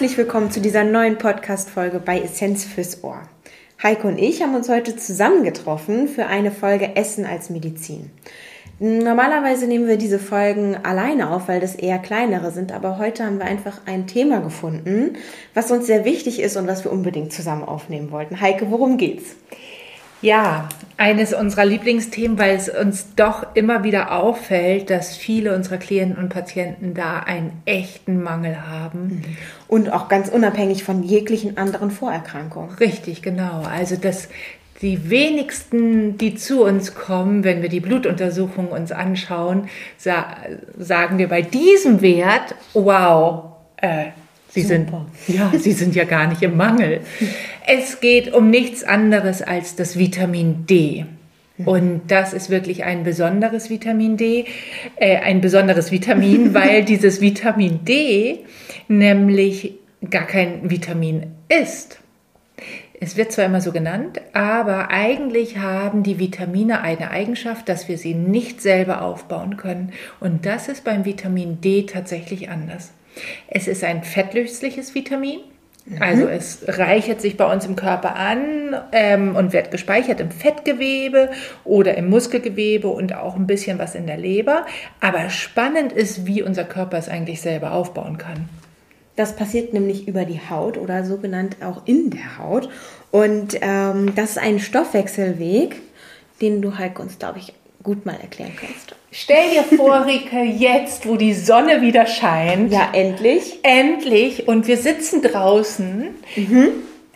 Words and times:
Herzlich 0.00 0.16
willkommen 0.16 0.50
zu 0.50 0.62
dieser 0.62 0.82
neuen 0.82 1.18
Podcast-Folge 1.18 2.00
bei 2.00 2.22
Essenz 2.22 2.64
fürs 2.64 3.04
Ohr. 3.04 3.20
Heike 3.82 4.08
und 4.08 4.16
ich 4.16 4.40
haben 4.40 4.54
uns 4.54 4.70
heute 4.70 4.96
zusammengetroffen 4.96 6.08
für 6.08 6.24
eine 6.24 6.50
Folge 6.50 6.96
Essen 6.96 7.26
als 7.26 7.50
Medizin. 7.50 8.10
Normalerweise 8.78 9.66
nehmen 9.66 9.86
wir 9.86 9.98
diese 9.98 10.18
Folgen 10.18 10.74
alleine 10.74 11.28
auf, 11.28 11.48
weil 11.48 11.60
das 11.60 11.74
eher 11.74 11.98
kleinere 11.98 12.50
sind, 12.50 12.72
aber 12.72 12.96
heute 12.96 13.26
haben 13.26 13.40
wir 13.40 13.44
einfach 13.44 13.82
ein 13.84 14.06
Thema 14.06 14.40
gefunden, 14.40 15.18
was 15.52 15.70
uns 15.70 15.84
sehr 15.84 16.06
wichtig 16.06 16.40
ist 16.40 16.56
und 16.56 16.66
was 16.66 16.82
wir 16.82 16.92
unbedingt 16.92 17.34
zusammen 17.34 17.64
aufnehmen 17.64 18.10
wollten. 18.10 18.40
Heike, 18.40 18.70
worum 18.70 18.96
geht's? 18.96 19.36
Ja, 20.22 20.68
eines 20.96 21.32
unserer 21.32 21.64
Lieblingsthemen, 21.64 22.38
weil 22.38 22.54
es 22.54 22.68
uns 22.68 23.14
doch 23.16 23.54
immer 23.54 23.84
wieder 23.84 24.12
auffällt, 24.12 24.90
dass 24.90 25.16
viele 25.16 25.54
unserer 25.54 25.78
Klienten 25.78 26.18
und 26.18 26.28
Patienten 26.28 26.92
da 26.92 27.20
einen 27.20 27.52
echten 27.64 28.22
Mangel 28.22 28.68
haben. 28.68 29.00
Mhm. 29.00 29.22
Und 29.66 29.92
auch 29.92 30.08
ganz 30.08 30.28
unabhängig 30.28 30.84
von 30.84 31.02
jeglichen 31.02 31.56
anderen 31.56 31.90
Vorerkrankungen. 31.90 32.74
Richtig, 32.76 33.22
genau. 33.22 33.62
Also 33.62 33.96
dass 33.96 34.28
die 34.82 35.10
wenigsten, 35.10 36.18
die 36.18 36.34
zu 36.34 36.64
uns 36.64 36.94
kommen, 36.94 37.44
wenn 37.44 37.62
wir 37.62 37.68
die 37.68 37.80
Blutuntersuchung 37.80 38.68
uns 38.68 38.92
anschauen, 38.92 39.68
sa 39.96 40.36
sagen 40.78 41.18
wir 41.18 41.28
bei 41.28 41.42
diesem 41.42 42.02
Wert, 42.02 42.54
wow, 42.74 43.52
äh, 43.76 44.06
Sie 44.52 44.62
sind, 44.62 44.90
ja, 45.28 45.52
Sie 45.56 45.70
sind 45.70 45.94
ja 45.94 46.02
gar 46.04 46.26
nicht 46.26 46.42
im 46.42 46.56
Mangel. 46.56 47.00
Es 47.72 48.00
geht 48.00 48.34
um 48.34 48.50
nichts 48.50 48.82
anderes 48.82 49.42
als 49.42 49.76
das 49.76 49.96
Vitamin 49.96 50.66
D. 50.66 51.06
Und 51.64 52.02
das 52.08 52.32
ist 52.32 52.50
wirklich 52.50 52.82
ein 52.82 53.04
besonderes 53.04 53.70
Vitamin 53.70 54.16
D, 54.16 54.46
äh, 54.96 55.18
ein 55.18 55.40
besonderes 55.40 55.92
Vitamin, 55.92 56.52
weil 56.54 56.84
dieses 56.84 57.20
Vitamin 57.20 57.84
D 57.84 58.40
nämlich 58.88 59.74
gar 60.10 60.26
kein 60.26 60.68
Vitamin 60.68 61.28
ist. 61.48 62.00
Es 62.98 63.16
wird 63.16 63.30
zwar 63.30 63.44
immer 63.44 63.60
so 63.60 63.70
genannt, 63.70 64.20
aber 64.32 64.90
eigentlich 64.90 65.58
haben 65.58 66.02
die 66.02 66.18
Vitamine 66.18 66.80
eine 66.80 67.12
Eigenschaft, 67.12 67.68
dass 67.68 67.86
wir 67.86 67.98
sie 67.98 68.14
nicht 68.14 68.60
selber 68.60 69.02
aufbauen 69.02 69.56
können. 69.56 69.92
Und 70.18 70.44
das 70.44 70.66
ist 70.66 70.82
beim 70.82 71.04
Vitamin 71.04 71.60
D 71.60 71.84
tatsächlich 71.84 72.48
anders. 72.48 72.92
Es 73.46 73.68
ist 73.68 73.84
ein 73.84 74.02
fettlösliches 74.02 74.96
Vitamin. 74.96 75.38
Mhm. 75.86 76.02
Also 76.02 76.28
es 76.28 76.58
reichert 76.66 77.20
sich 77.20 77.36
bei 77.36 77.50
uns 77.50 77.64
im 77.64 77.76
Körper 77.76 78.16
an 78.16 78.76
ähm, 78.92 79.36
und 79.36 79.52
wird 79.52 79.70
gespeichert 79.70 80.20
im 80.20 80.30
Fettgewebe 80.30 81.30
oder 81.64 81.96
im 81.96 82.08
Muskelgewebe 82.08 82.88
und 82.88 83.14
auch 83.14 83.36
ein 83.36 83.46
bisschen 83.46 83.78
was 83.78 83.94
in 83.94 84.06
der 84.06 84.18
Leber. 84.18 84.66
Aber 85.00 85.30
spannend 85.30 85.92
ist, 85.92 86.26
wie 86.26 86.42
unser 86.42 86.64
Körper 86.64 86.98
es 86.98 87.08
eigentlich 87.08 87.40
selber 87.40 87.72
aufbauen 87.72 88.18
kann. 88.18 88.48
Das 89.16 89.36
passiert 89.36 89.74
nämlich 89.74 90.08
über 90.08 90.24
die 90.24 90.40
Haut 90.48 90.78
oder 90.78 91.04
sogenannt 91.04 91.56
auch 91.62 91.82
in 91.86 92.10
der 92.10 92.38
Haut. 92.38 92.68
Und 93.10 93.58
ähm, 93.60 94.14
das 94.14 94.30
ist 94.30 94.38
ein 94.38 94.60
Stoffwechselweg, 94.60 95.76
den 96.40 96.62
du 96.62 96.78
halt 96.78 96.98
uns, 96.98 97.18
glaube 97.18 97.38
ich, 97.38 97.52
gut 97.82 98.06
mal 98.06 98.16
erklären 98.20 98.52
kannst. 98.58 98.94
Stell 99.12 99.50
dir 99.50 99.76
vor, 99.76 100.06
Rike, 100.06 100.42
jetzt, 100.42 101.06
wo 101.06 101.16
die 101.16 101.34
Sonne 101.34 101.82
wieder 101.82 102.06
scheint. 102.06 102.72
Ja, 102.72 102.90
endlich. 102.92 103.58
Endlich. 103.62 104.46
Und 104.46 104.66
wir 104.66 104.76
sitzen 104.76 105.22
draußen, 105.22 106.08
mhm. 106.36 106.68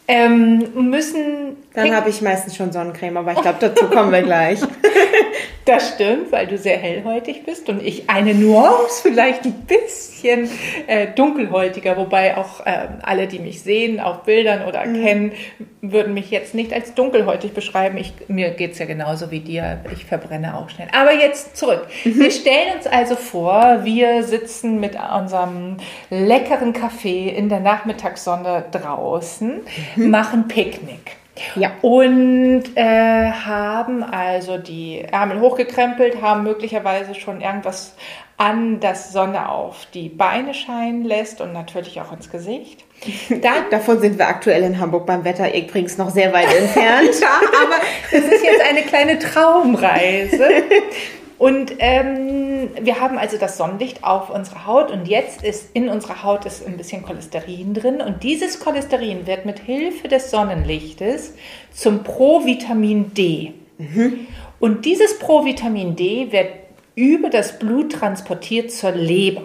ähm, 0.09 0.91
müssen. 0.91 1.57
Dann 1.75 1.95
habe 1.95 2.11
ich 2.11 2.21
meistens 2.21 2.57
schon 2.57 2.73
Sonnencreme, 2.73 3.19
aber 3.19 3.33
ich 3.33 3.41
glaube, 3.41 3.59
dazu 3.61 3.87
kommen 3.87 4.11
wir 4.11 4.23
gleich. 4.23 4.61
Das 5.65 5.95
stimmt, 5.95 6.31
weil 6.31 6.47
du 6.47 6.59
sehr 6.59 6.77
hellhäutig 6.77 7.45
bist 7.47 7.71
und 7.71 7.83
ich 7.83 8.11
eine 8.11 8.35
Nuance 8.35 9.01
vielleicht 9.01 9.47
ein 9.47 9.67
bisschen 9.67 10.51
äh, 10.87 11.07
dunkelhäutiger, 11.15 11.97
wobei 11.97 12.37
auch 12.37 12.67
äh, 12.67 12.89
alle, 13.01 13.27
die 13.27 13.39
mich 13.39 13.63
sehen 13.63 13.99
auf 13.99 14.25
Bildern 14.25 14.69
oder 14.69 14.85
mhm. 14.85 15.03
kennen, 15.03 15.33
würden 15.81 16.13
mich 16.13 16.31
jetzt 16.31 16.55
nicht 16.55 16.75
als 16.75 16.93
dunkelhäutig 16.93 17.55
beschreiben. 17.55 17.97
Ich, 17.97 18.13
mir 18.29 18.51
geht 18.51 18.73
es 18.73 18.79
ja 18.79 18.85
genauso 18.85 19.31
wie 19.31 19.41
dir, 19.41 19.81
ich 19.91 20.05
verbrenne 20.05 20.55
auch 20.55 20.69
schnell. 20.69 20.89
Aber 20.93 21.15
jetzt 21.15 21.57
zurück. 21.57 21.87
Mhm. 22.05 22.21
Wir 22.21 22.31
stellen 22.31 22.77
uns 22.77 22.87
also 22.87 23.17
vor, 23.17 23.81
wir 23.85 24.23
sitzen 24.23 24.81
mit 24.81 24.99
unserem 25.19 25.79
leckeren 26.11 26.75
Kaffee 26.75 27.31
in 27.31 27.49
der 27.49 27.61
Nachmittagssonne 27.61 28.67
draußen, 28.71 29.63
mhm. 29.97 30.11
machen 30.11 30.47
Picknick. 30.47 31.24
Ja. 31.57 31.73
Und 31.83 32.65
äh, 32.77 33.31
haben 33.31 34.03
also 34.05 34.59
die 34.59 35.01
Ärmel 35.01 35.41
hochgekrempelt, 35.41 36.23
haben 36.23 36.45
möglicherweise 36.45 37.15
schon 37.15 37.41
irgendwas 37.41 37.95
an, 38.37 38.81
das 38.81 39.13
Sonne 39.13 39.49
auf 39.49 39.87
die 39.95 40.09
Beine 40.09 40.55
scheinen 40.55 41.05
lässt 41.05 41.41
und 41.41 41.53
natürlich 41.53 42.01
auch 42.01 42.13
ins 42.13 42.31
Gesicht. 42.31 42.85
Dann, 43.29 43.65
Davon 43.71 44.01
sind 44.01 44.19
wir 44.19 44.29
aktuell 44.29 44.63
in 44.63 44.79
Hamburg 44.79 45.07
beim 45.07 45.25
Wetter 45.25 45.55
übrigens 45.55 45.99
noch 45.99 46.11
sehr 46.11 46.33
weit 46.33 46.53
entfernt. 46.59 47.21
ja, 47.21 47.41
aber 47.63 47.77
das 48.11 48.25
ist 48.25 48.45
jetzt 48.45 48.63
eine 48.69 48.83
kleine 48.83 49.19
Traumreise. 49.19 50.49
Und 51.39 51.75
ähm, 51.79 52.71
wir 52.81 53.01
haben 53.01 53.19
also 53.19 53.37
das 53.39 53.57
Sonnenlicht 53.57 54.05
auf 54.05 54.31
unserer 54.31 54.67
Haut 54.67 54.91
und 54.91 55.09
jetzt 55.09 55.43
ist 55.43 55.71
in 55.75 55.89
unserer 55.89 56.23
Haut 56.23 56.45
ist 56.45 56.67
ein 56.67 56.77
bisschen 56.77 57.03
Cholesterin 57.03 57.75
drin 57.75 58.01
und 58.01 58.23
dieses 58.23 58.61
Cholesterin 58.61 59.27
wird 59.27 59.45
mit 59.45 59.59
Hilfe 59.59 60.07
des 60.09 60.31
Sonnenlichtes 60.31 61.35
zum 61.73 62.05
Provitamin 62.05 63.15
D. 63.15 63.55
Mhm. 63.79 64.27
Und 64.61 64.85
dieses 64.85 65.19
Provitamin 65.19 65.97
D 65.97 66.31
wird 66.31 66.49
über 66.95 67.29
das 67.29 67.59
Blut 67.59 67.93
transportiert 67.93 68.71
zur 68.71 68.93
Leber. 68.93 69.43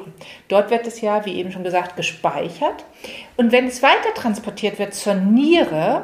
Dort 0.48 0.70
wird 0.70 0.86
es 0.86 1.02
ja, 1.02 1.26
wie 1.26 1.34
eben 1.34 1.52
schon 1.52 1.64
gesagt, 1.64 1.96
gespeichert. 1.96 2.86
Und 3.38 3.52
wenn 3.52 3.66
es 3.66 3.82
weiter 3.82 4.14
transportiert 4.14 4.78
wird 4.78 4.94
zur 4.94 5.16
Niere, 5.16 6.04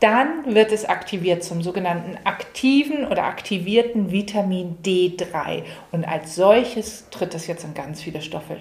dann 0.00 0.54
wird 0.54 0.72
es 0.72 0.84
aktiviert 0.84 1.42
zum 1.44 1.62
sogenannten 1.62 2.18
aktiven 2.24 3.06
oder 3.06 3.24
aktivierten 3.24 4.10
Vitamin 4.10 4.76
D3. 4.84 5.62
Und 5.92 6.04
als 6.04 6.34
solches 6.34 7.08
tritt 7.10 7.34
es 7.34 7.46
jetzt 7.46 7.64
in 7.64 7.74
ganz 7.74 8.02
viele 8.02 8.20
Stoffe, 8.20 8.56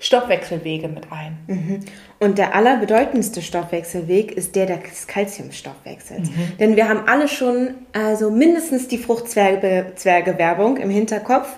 Stoffwechselwege 0.00 0.88
mit 0.88 1.12
ein. 1.12 1.38
Mhm. 1.46 1.80
Und 2.18 2.38
der 2.38 2.54
allerbedeutendste 2.54 3.40
Stoffwechselweg 3.40 4.32
ist 4.32 4.56
der 4.56 4.66
des 4.66 5.06
Calciumstoffwechsels. 5.06 6.30
Mhm. 6.30 6.58
Denn 6.58 6.76
wir 6.76 6.88
haben 6.88 7.06
alle 7.06 7.28
schon 7.28 7.74
also 7.92 8.30
mindestens 8.30 8.88
die 8.88 8.98
Fruchtzwerge-Werbung 8.98 10.78
im 10.78 10.90
Hinterkopf, 10.90 11.48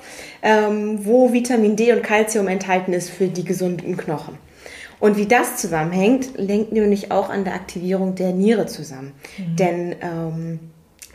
ähm, 0.43 1.06
wo 1.06 1.32
Vitamin 1.32 1.76
D 1.76 1.93
und 1.93 2.03
Calcium 2.03 2.48
enthalten 2.48 2.93
ist 2.93 3.10
für 3.10 3.28
die 3.28 3.44
gesunden 3.44 3.97
Knochen. 3.97 4.38
Und 4.99 5.17
wie 5.17 5.27
das 5.27 5.57
zusammenhängt, 5.57 6.39
lenkt 6.39 6.73
nämlich 6.73 7.11
auch 7.12 7.29
an 7.29 7.45
der 7.45 7.55
Aktivierung 7.55 8.15
der 8.15 8.33
Niere 8.33 8.67
zusammen. 8.67 9.12
Mhm. 9.39 9.57
Denn 9.57 9.97
ähm, 10.01 10.61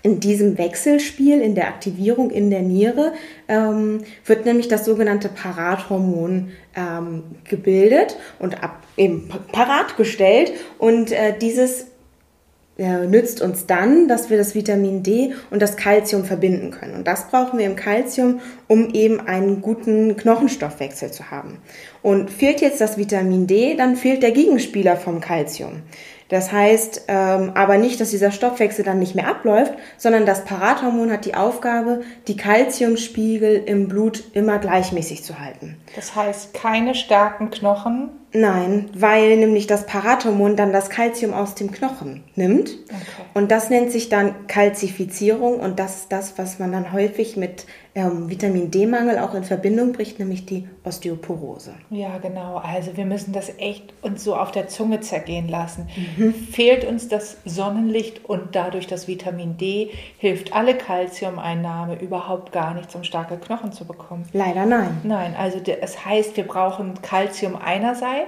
in 0.03 0.19
diesem 0.19 0.57
Wechselspiel, 0.57 1.41
in 1.41 1.55
der 1.55 1.67
Aktivierung 1.67 2.31
in 2.31 2.49
der 2.49 2.61
Niere, 2.61 3.13
ähm, 3.47 4.03
wird 4.25 4.45
nämlich 4.45 4.67
das 4.67 4.85
sogenannte 4.85 5.29
Parathormon 5.29 6.51
ähm, 6.75 7.23
gebildet 7.43 8.17
und 8.39 8.63
ab, 8.63 8.83
eben 8.97 9.29
parat 9.51 9.97
gestellt. 9.97 10.53
Und 10.79 11.11
äh, 11.11 11.37
dieses 11.37 11.90
nützt 12.77 13.41
uns 13.41 13.67
dann, 13.67 14.07
dass 14.07 14.29
wir 14.29 14.37
das 14.37 14.55
Vitamin 14.55 15.03
D 15.03 15.33
und 15.51 15.61
das 15.61 15.77
Kalzium 15.77 16.25
verbinden 16.25 16.71
können. 16.71 16.95
Und 16.95 17.05
das 17.05 17.27
brauchen 17.27 17.59
wir 17.59 17.65
im 17.65 17.75
Kalzium, 17.75 18.39
um 18.67 18.89
eben 18.93 19.19
einen 19.19 19.61
guten 19.61 20.15
Knochenstoffwechsel 20.15 21.11
zu 21.11 21.29
haben. 21.29 21.59
Und 22.01 22.31
fehlt 22.31 22.61
jetzt 22.61 22.81
das 22.81 22.97
Vitamin 22.97 23.45
D, 23.45 23.75
dann 23.75 23.95
fehlt 23.95 24.23
der 24.23 24.31
Gegenspieler 24.31 24.95
vom 24.95 25.21
Kalzium. 25.21 25.83
Das 26.29 26.53
heißt 26.53 27.03
ähm, 27.09 27.51
aber 27.55 27.77
nicht, 27.77 27.99
dass 27.99 28.11
dieser 28.11 28.31
Stoffwechsel 28.31 28.85
dann 28.85 28.99
nicht 28.99 29.15
mehr 29.15 29.27
abläuft, 29.27 29.73
sondern 29.97 30.25
das 30.25 30.45
Parathormon 30.45 31.11
hat 31.11 31.25
die 31.25 31.35
Aufgabe, 31.35 32.03
die 32.27 32.37
Kalziumspiegel 32.37 33.61
im 33.65 33.89
Blut 33.89 34.23
immer 34.31 34.57
gleichmäßig 34.57 35.25
zu 35.25 35.39
halten. 35.39 35.75
Das 35.93 36.15
heißt, 36.15 36.53
keine 36.53 36.95
starken 36.95 37.51
Knochen, 37.51 38.11
Nein, 38.33 38.89
weil 38.93 39.37
nämlich 39.37 39.67
das 39.67 39.85
Parathormon 39.85 40.55
dann 40.55 40.71
das 40.71 40.89
Kalzium 40.89 41.33
aus 41.33 41.55
dem 41.55 41.71
Knochen 41.71 42.23
nimmt. 42.35 42.69
Okay. 42.69 43.27
Und 43.33 43.51
das 43.51 43.69
nennt 43.69 43.91
sich 43.91 44.09
dann 44.09 44.47
Kalzifizierung 44.47 45.59
und 45.59 45.79
das 45.79 46.01
ist 46.01 46.11
das, 46.11 46.37
was 46.37 46.59
man 46.59 46.71
dann 46.71 46.93
häufig 46.93 47.35
mit 47.35 47.65
ähm, 47.93 48.29
Vitamin 48.29 48.71
D-Mangel 48.71 49.19
auch 49.19 49.33
in 49.33 49.43
Verbindung 49.43 49.91
bricht, 49.91 50.17
nämlich 50.17 50.45
die 50.45 50.67
Osteoporose. 50.85 51.73
Ja, 51.89 52.19
genau. 52.19 52.55
Also 52.55 52.95
wir 52.95 53.05
müssen 53.05 53.33
das 53.33 53.51
echt 53.57 53.93
uns 54.01 54.23
so 54.23 54.35
auf 54.35 54.51
der 54.51 54.69
Zunge 54.69 55.01
zergehen 55.01 55.49
lassen. 55.49 55.89
Mhm. 56.15 56.33
Fehlt 56.33 56.85
uns 56.85 57.09
das 57.09 57.37
Sonnenlicht 57.43 58.23
und 58.23 58.55
dadurch 58.55 58.87
das 58.87 59.09
Vitamin 59.09 59.57
D, 59.57 59.89
hilft 60.17 60.53
alle 60.53 60.77
Kalziumeinnahme 60.77 61.99
überhaupt 61.99 62.53
gar 62.53 62.73
nicht, 62.73 62.95
um 62.95 63.03
starke 63.03 63.37
Knochen 63.37 63.73
zu 63.73 63.85
bekommen. 63.85 64.23
Leider 64.31 64.65
nein. 64.65 65.01
Nein, 65.03 65.35
also 65.37 65.59
es 65.59 66.05
heißt, 66.05 66.37
wir 66.37 66.45
brauchen 66.45 67.01
Kalzium 67.01 67.57
einerseits. 67.57 68.20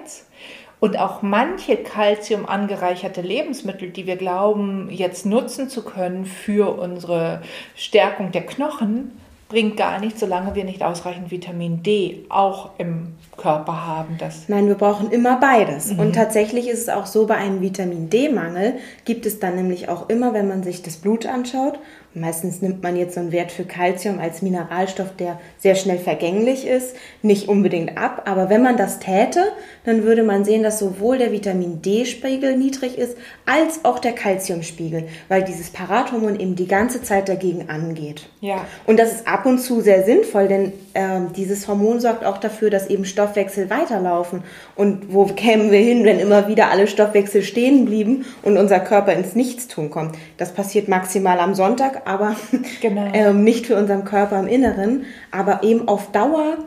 Und 0.80 1.00
auch 1.00 1.22
manche 1.22 1.78
Kalzium 1.78 2.46
angereicherte 2.46 3.22
Lebensmittel, 3.22 3.90
die 3.90 4.06
wir 4.06 4.18
glauben, 4.18 4.90
jetzt 4.92 5.26
nutzen 5.26 5.70
zu 5.70 5.84
können 5.86 6.26
für 6.26 6.78
unsere 6.78 7.42
Stärkung 7.76 8.34
der 8.34 8.46
Knochen, 8.46 9.12
bringt 9.54 9.78
gar 9.78 10.00
nichts, 10.00 10.20
solange 10.20 10.56
wir 10.56 10.64
nicht 10.64 10.82
ausreichend 10.82 11.30
Vitamin 11.30 11.84
D 11.84 12.26
auch 12.28 12.72
im 12.80 13.14
Körper 13.38 13.86
haben. 13.86 14.18
Das 14.18 14.50
Nein, 14.50 14.68
wir 14.68 14.76
brauchen 14.76 15.12
immer 15.12 15.40
beides. 15.40 15.94
Mhm. 15.94 16.00
Und 16.00 16.16
tatsächlich 16.16 16.68
ist 16.68 16.82
es 16.82 16.90
auch 16.90 17.06
so, 17.06 17.28
bei 17.28 17.36
einem 17.36 17.62
Vitamin 17.62 18.10
D-Mangel 18.10 18.80
gibt 19.06 19.26
es 19.26 19.40
dann 19.40 19.56
nämlich 19.56 19.90
auch 19.90 20.10
immer, 20.10 20.34
wenn 20.34 20.48
man 20.48 20.64
sich 20.64 20.82
das 20.82 20.98
Blut 20.98 21.28
anschaut, 21.28 21.78
meistens 22.14 22.62
nimmt 22.62 22.82
man 22.82 22.96
jetzt 22.96 23.16
so 23.16 23.20
einen 23.20 23.32
Wert 23.32 23.52
für 23.52 23.66
Kalzium 23.66 24.20
als 24.20 24.42
Mineralstoff, 24.42 25.16
der 25.18 25.40
sehr 25.58 25.76
schnell 25.76 25.98
vergänglich 25.98 26.66
ist, 26.66 26.96
nicht 27.22 27.50
unbedingt 27.50 27.98
ab. 27.98 28.24
Aber 28.26 28.50
wenn 28.50 28.62
man 28.62 28.78
das 28.78 29.00
täte, 29.00 29.44
dann 29.84 30.04
würde 30.04 30.24
man 30.24 30.46
sehen, 30.46 30.64
dass 30.64 30.80
sowohl 30.80 31.18
der 31.18 31.32
Vitamin 31.32 31.82
D-Spiegel 31.82 32.58
niedrig 32.58 32.98
ist, 32.98 33.18
als 33.46 33.84
auch 33.84 34.00
der 34.00 34.14
Kalziumspiegel, 34.14 35.08
weil 35.28 35.44
dieses 35.44 35.70
Parathormon 35.70 36.40
eben 36.40 36.56
die 36.56 36.68
ganze 36.68 37.02
Zeit 37.02 37.28
dagegen 37.28 37.70
angeht. 37.70 38.30
Ja. 38.40 38.66
Und 38.86 39.00
das 39.00 39.12
ist 39.12 39.28
ab 39.28 39.46
und 39.46 39.60
zu 39.60 39.82
sehr 39.82 40.04
sinnvoll, 40.04 40.48
denn 40.48 40.74
äh, 40.94 41.22
dieses 41.36 41.68
Hormon 41.68 42.00
sorgt 42.00 42.24
auch 42.24 42.38
dafür, 42.38 42.70
dass 42.70 42.88
eben 42.88 43.06
Stoff 43.06 43.34
Stoffwechsel 43.34 43.70
weiterlaufen. 43.70 44.44
Und 44.76 45.14
wo 45.14 45.26
kämen 45.26 45.72
wir 45.72 45.80
hin, 45.80 46.06
wenn 46.06 46.20
immer 46.20 46.48
wieder 46.48 46.70
alle 46.70 46.88
Stoffwechsel 46.88 47.42
stehen 47.42 47.86
blieben 47.86 48.26
und 48.44 48.58
unser 48.58 48.80
Körper 48.80 49.14
ins 49.14 49.36
Nichtstun 49.36 49.90
kommt? 49.90 50.16
Das 50.38 50.52
passiert 50.52 50.88
maximal 50.88 51.40
am 51.40 51.56
Sonntag, 51.56 52.03
aber 52.06 52.36
genau. 52.82 53.10
ähm, 53.14 53.44
nicht 53.44 53.68
für 53.68 53.76
unseren 53.76 54.06
Körper 54.06 54.40
im 54.40 54.48
Inneren. 54.48 55.06
Aber 55.32 55.64
eben 55.64 55.88
auf 55.88 56.12
Dauer 56.12 56.58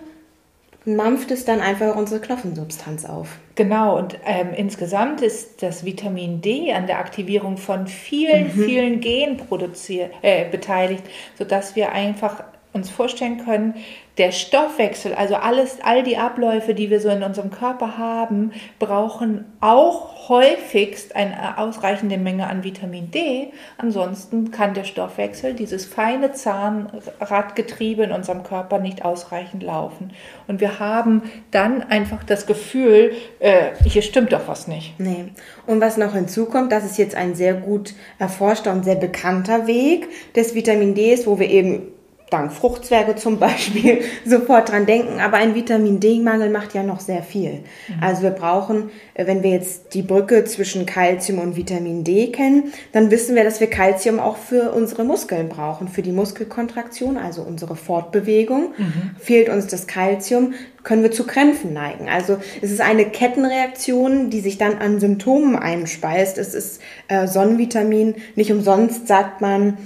mampft 0.87 1.33
es 1.33 1.45
dann 1.45 1.61
einfach 1.61 1.97
unsere 1.97 2.21
Knochensubstanz 2.21 3.05
auf. 3.05 3.39
Genau, 3.57 3.99
und 3.99 4.19
ähm, 4.25 4.51
insgesamt 4.57 5.21
ist 5.21 5.63
das 5.63 5.85
Vitamin 5.85 6.41
D 6.41 6.73
an 6.73 6.87
der 6.87 6.99
Aktivierung 6.99 7.57
von 7.57 7.87
vielen, 7.89 8.45
mhm. 8.45 8.65
vielen 8.65 9.01
Genen 9.01 9.37
produziert, 9.37 10.13
äh, 10.23 10.49
beteiligt, 10.49 11.03
sodass 11.37 11.75
wir 11.75 11.93
einfach 11.93 12.45
uns 12.77 12.91
vorstellen 12.91 13.45
können, 13.45 13.75
der 14.19 14.33
Stoffwechsel, 14.33 15.15
also 15.15 15.35
alles, 15.35 15.79
all 15.83 16.03
die 16.03 16.17
Abläufe, 16.17 16.73
die 16.73 16.89
wir 16.89 17.01
so 17.01 17.11
in 17.11 17.23
unserem 17.23 17.51
Körper 17.51 17.99
haben, 17.99 18.53
brauchen 18.79 19.45
auch 19.61 20.29
häufigst 20.29 21.15
eine 21.15 21.59
ausreichende 21.59 22.17
Menge 22.17 22.47
an 22.49 22.65
Vitamin 22.65 23.11
D. 23.11 23.49
Ansonsten 23.77 24.51
kann 24.51 24.73
der 24.73 24.85
Stoffwechsel, 24.85 25.53
dieses 25.53 25.85
feine 25.85 26.33
Zahnradgetriebe 26.33 28.05
in 28.05 28.13
unserem 28.13 28.43
Körper 28.43 28.79
nicht 28.79 29.05
ausreichend 29.05 29.63
laufen. 29.63 30.13
Und 30.47 30.61
wir 30.61 30.79
haben 30.81 31.23
dann 31.51 31.83
einfach 31.83 32.25
das 32.25 32.47
Gefühl, 32.47 33.13
äh, 33.39 33.73
hier 33.85 34.03
stimmt 34.03 34.33
doch 34.33 34.49
was 34.49 34.67
nicht. 34.67 34.99
Nee. 34.99 35.27
Und 35.67 35.81
was 35.83 35.99
noch 35.99 36.15
hinzukommt, 36.15 36.73
das 36.73 36.85
ist 36.85 36.97
jetzt 36.97 37.15
ein 37.15 37.35
sehr 37.35 37.55
gut 37.55 37.93
erforschter 38.19 38.73
und 38.73 38.85
sehr 38.85 38.97
bekannter 38.97 39.67
Weg 39.67 40.09
des 40.35 40.55
Vitamin 40.55 40.95
D, 40.95 41.17
wo 41.27 41.39
wir 41.39 41.49
eben 41.49 41.96
dank 42.31 42.53
Fruchtzwerge 42.53 43.15
zum 43.15 43.39
Beispiel 43.39 44.01
sofort 44.27 44.71
dran 44.71 44.85
denken. 44.85 45.21
Aber 45.21 45.37
ein 45.37 45.55
Vitamin 45.55 46.01
D-Mangel 46.01 46.51
macht 46.51 46.75
ja 46.75 46.83
noch 46.83 47.01
sehr 47.01 47.23
viel. 47.23 47.61
Mhm. 47.89 47.95
Also 48.01 48.23
wir 48.23 48.31
brauchen, 48.31 48.91
äh, 49.15 49.27
wenn 49.27 49.43
wir 49.43 49.51
jetzt 49.51 49.95
die 49.95 50.03
Brücke 50.03 50.45
zwischen 50.45 50.87
Kalzium 50.87 51.39
und 51.39 51.57
Vitamin 51.57 52.03
D 52.03 52.33
kennen, 52.33 52.73
dann 52.93 53.11
wissen 53.11 53.37
wir, 53.37 53.45
dass 53.45 53.61
wir 53.61 53.69
Kalzium 53.69 54.19
auch 54.19 54.37
für 54.37 54.73
unsere 54.73 55.05
Muskeln 55.05 55.49
brauchen, 55.49 55.87
für 55.87 56.03
die 56.03 56.13
Muskelkontraktion, 56.13 57.17
also 57.17 57.43
unsere 57.43 57.77
Fortbewegung. 57.77 58.75
Mhm. 58.77 59.11
Fehlt 59.21 59.49
uns 59.49 59.69
das 59.69 59.87
Kalzium, 59.87 60.55
können 60.83 61.05
wir 61.05 61.13
zu 61.13 61.27
Krämpfen 61.27 61.73
neigen. 61.73 62.09
Also 62.09 62.39
es 62.61 62.73
ist 62.73 62.81
eine 62.81 63.05
Kettenreaktion, 63.05 64.31
die 64.31 64.41
sich 64.41 64.59
dann 64.59 64.79
an 64.79 64.99
Symptomen 64.99 65.57
einspeist. 65.57 66.39
Es 66.39 66.55
ist 66.55 66.81
äh, 67.07 67.29
Sonnenvitamin. 67.29 68.17
Nicht 68.35 68.51
umsonst 68.51 69.07
sagt 69.07 69.41
man, 69.41 69.79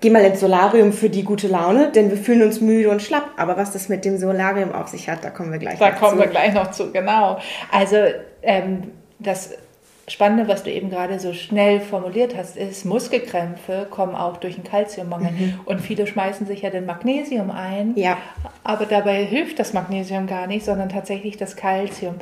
geh 0.00 0.10
mal 0.10 0.24
ins 0.24 0.40
Solarium 0.40 0.92
für 0.92 1.10
die 1.10 1.24
gute 1.24 1.48
Laune, 1.48 1.90
denn 1.92 2.10
wir 2.10 2.16
fühlen 2.16 2.42
uns 2.42 2.60
müde 2.60 2.90
und 2.90 3.02
schlapp. 3.02 3.30
Aber 3.36 3.56
was 3.56 3.72
das 3.72 3.88
mit 3.88 4.04
dem 4.04 4.18
Solarium 4.18 4.72
auf 4.72 4.88
sich 4.88 5.08
hat, 5.08 5.24
da 5.24 5.30
kommen 5.30 5.52
wir 5.52 5.58
gleich 5.58 5.78
da 5.78 5.90
noch 5.90 5.94
zu. 5.96 6.00
Da 6.00 6.06
kommen 6.08 6.20
wir 6.20 6.26
gleich 6.28 6.54
noch 6.54 6.70
zu, 6.70 6.92
genau. 6.92 7.38
Also 7.70 7.96
ähm, 8.42 8.92
das 9.18 9.50
Spannende, 10.08 10.46
was 10.46 10.62
du 10.62 10.70
eben 10.70 10.88
gerade 10.88 11.18
so 11.18 11.32
schnell 11.32 11.80
formuliert 11.80 12.36
hast, 12.36 12.56
ist, 12.56 12.84
Muskelkrämpfe 12.84 13.88
kommen 13.90 14.14
auch 14.14 14.36
durch 14.36 14.54
einen 14.54 14.62
Kalziummangel. 14.62 15.32
Mhm. 15.32 15.60
Und 15.64 15.80
viele 15.80 16.06
schmeißen 16.06 16.46
sich 16.46 16.62
ja 16.62 16.70
den 16.70 16.86
Magnesium 16.86 17.50
ein, 17.50 17.92
ja. 17.96 18.16
aber 18.62 18.86
dabei 18.86 19.24
hilft 19.24 19.58
das 19.58 19.72
Magnesium 19.72 20.28
gar 20.28 20.46
nicht, 20.46 20.64
sondern 20.64 20.90
tatsächlich 20.90 21.36
das 21.38 21.56
Kalzium. 21.56 22.14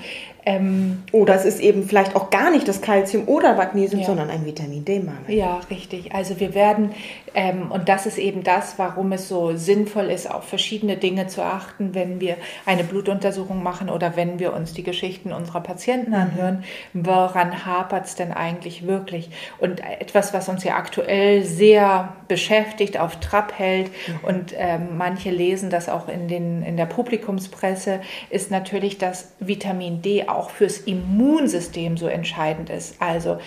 Ähm, 0.47 1.03
oder 1.13 1.35
es 1.35 1.45
ist 1.45 1.61
eben 1.61 1.85
vielleicht 1.85 2.15
auch 2.17 2.31
gar 2.31 2.51
nicht 2.51 2.69
das 2.69 2.83
Kalzium 2.83 3.29
oder 3.29 3.55
Magnesium, 3.55 4.01
ja. 4.01 4.07
sondern 4.07 4.29
ein 4.29 4.45
Vitamin 4.45 4.85
D-Mangel. 4.85 5.35
Ja, 5.35 5.61
richtig. 5.71 6.15
Also 6.15 6.39
wir 6.39 6.55
werden, 6.55 6.91
ähm, 7.35 7.71
und 7.71 7.89
das 7.89 8.05
ist 8.05 8.19
eben 8.19 8.43
das, 8.43 8.79
warum 8.79 9.13
es 9.13 9.29
so 9.29 9.57
sinnvoll 9.57 10.11
ist, 10.11 10.31
auf 10.31 10.45
verschiedene 10.45 10.97
Dinge 10.97 11.29
zu 11.29 11.43
achten, 11.43 11.95
wenn 11.95 12.21
wir 12.21 12.37
eine 12.67 12.85
Blutuntersuchung 12.85 13.63
machen 13.63 13.89
oder 13.89 14.17
wenn 14.17 14.39
wir 14.39 14.53
uns 14.53 14.75
die 14.75 14.83
Geschichten 14.83 15.33
unserer 15.33 15.61
Patienten 15.61 16.11
mhm. 16.11 16.17
anhören. 16.17 16.65
Woran 16.93 17.65
hapert 17.65 18.07
es 18.07 18.15
denn 18.15 18.33
eigentlich 18.33 18.87
wirklich? 18.87 19.31
Und 19.59 19.81
etwas, 20.01 20.35
was 20.35 20.49
uns 20.49 20.63
ja 20.63 20.77
aktuell 20.77 21.45
sehr 21.45 22.13
beschäftigt, 22.29 22.99
auf 22.99 23.17
Trab 23.17 23.59
hält 23.59 23.87
mhm. 23.87 24.29
und 24.29 24.55
ähm, 24.57 24.97
manche 24.99 25.31
lesen 25.31 25.71
das 25.71 25.89
auch 25.89 26.09
in, 26.09 26.29
den, 26.29 26.63
in 26.63 26.77
der 26.77 26.87
Publikumspresse, 26.87 28.01
ist 28.31 28.51
natürlich, 28.51 28.99
dass 28.99 29.33
Vitamin 29.41 30.03
D 30.03 30.25
auch 30.35 30.51
fürs 30.51 30.79
Immunsystem 30.79 31.97
so 31.97 32.07
entscheidend 32.07 32.71
ist. 32.71 33.01
Also 33.01 33.39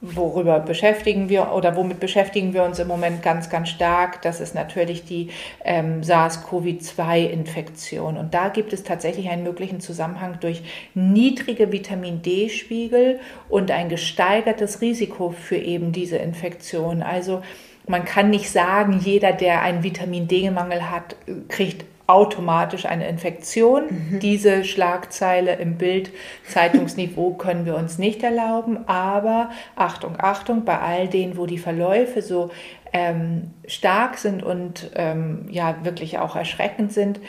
worüber 0.00 0.60
beschäftigen 0.60 1.28
wir 1.28 1.52
oder 1.52 1.76
womit 1.76 2.00
beschäftigen 2.00 2.54
wir 2.54 2.64
uns 2.64 2.78
im 2.78 2.88
Moment 2.88 3.22
ganz, 3.22 3.50
ganz 3.50 3.68
stark? 3.70 4.22
Das 4.22 4.40
ist 4.40 4.54
natürlich 4.54 5.04
die 5.04 5.28
ähm, 5.64 6.02
SARS-CoV-2-Infektion. 6.02 8.16
Und 8.16 8.32
da 8.34 8.48
gibt 8.48 8.72
es 8.72 8.84
tatsächlich 8.84 9.28
einen 9.28 9.42
möglichen 9.42 9.80
Zusammenhang 9.80 10.38
durch 10.40 10.62
niedrige 10.94 11.72
Vitamin 11.72 12.22
D-Spiegel 12.22 13.20
und 13.48 13.70
ein 13.70 13.88
gesteigertes 13.88 14.80
Risiko 14.80 15.30
für 15.30 15.56
eben 15.56 15.92
diese 15.92 16.16
Infektion. 16.16 17.02
Also 17.02 17.42
man 17.86 18.04
kann 18.04 18.30
nicht 18.30 18.50
sagen, 18.50 19.00
jeder, 19.02 19.32
der 19.32 19.62
einen 19.62 19.82
Vitamin 19.82 20.28
D-Mangel 20.28 20.90
hat, 20.90 21.16
kriegt 21.48 21.84
automatisch 22.06 22.86
eine 22.86 23.08
Infektion. 23.08 23.84
Mhm. 23.88 24.20
Diese 24.20 24.64
Schlagzeile 24.64 25.56
im 25.56 25.76
Bild 25.76 26.10
Zeitungsniveau 26.48 27.30
können 27.38 27.66
wir 27.66 27.76
uns 27.76 27.98
nicht 27.98 28.22
erlauben, 28.22 28.88
aber 28.88 29.50
Achtung, 29.74 30.14
Achtung, 30.18 30.64
bei 30.64 30.78
all 30.78 31.08
denen, 31.08 31.36
wo 31.36 31.46
die 31.46 31.58
Verläufe 31.58 32.22
so 32.22 32.50
ähm, 32.92 33.50
stark 33.66 34.18
sind 34.18 34.42
und 34.42 34.90
ähm, 34.94 35.46
ja 35.50 35.76
wirklich 35.82 36.18
auch 36.18 36.36
erschreckend 36.36 36.92
sind, 36.92 37.20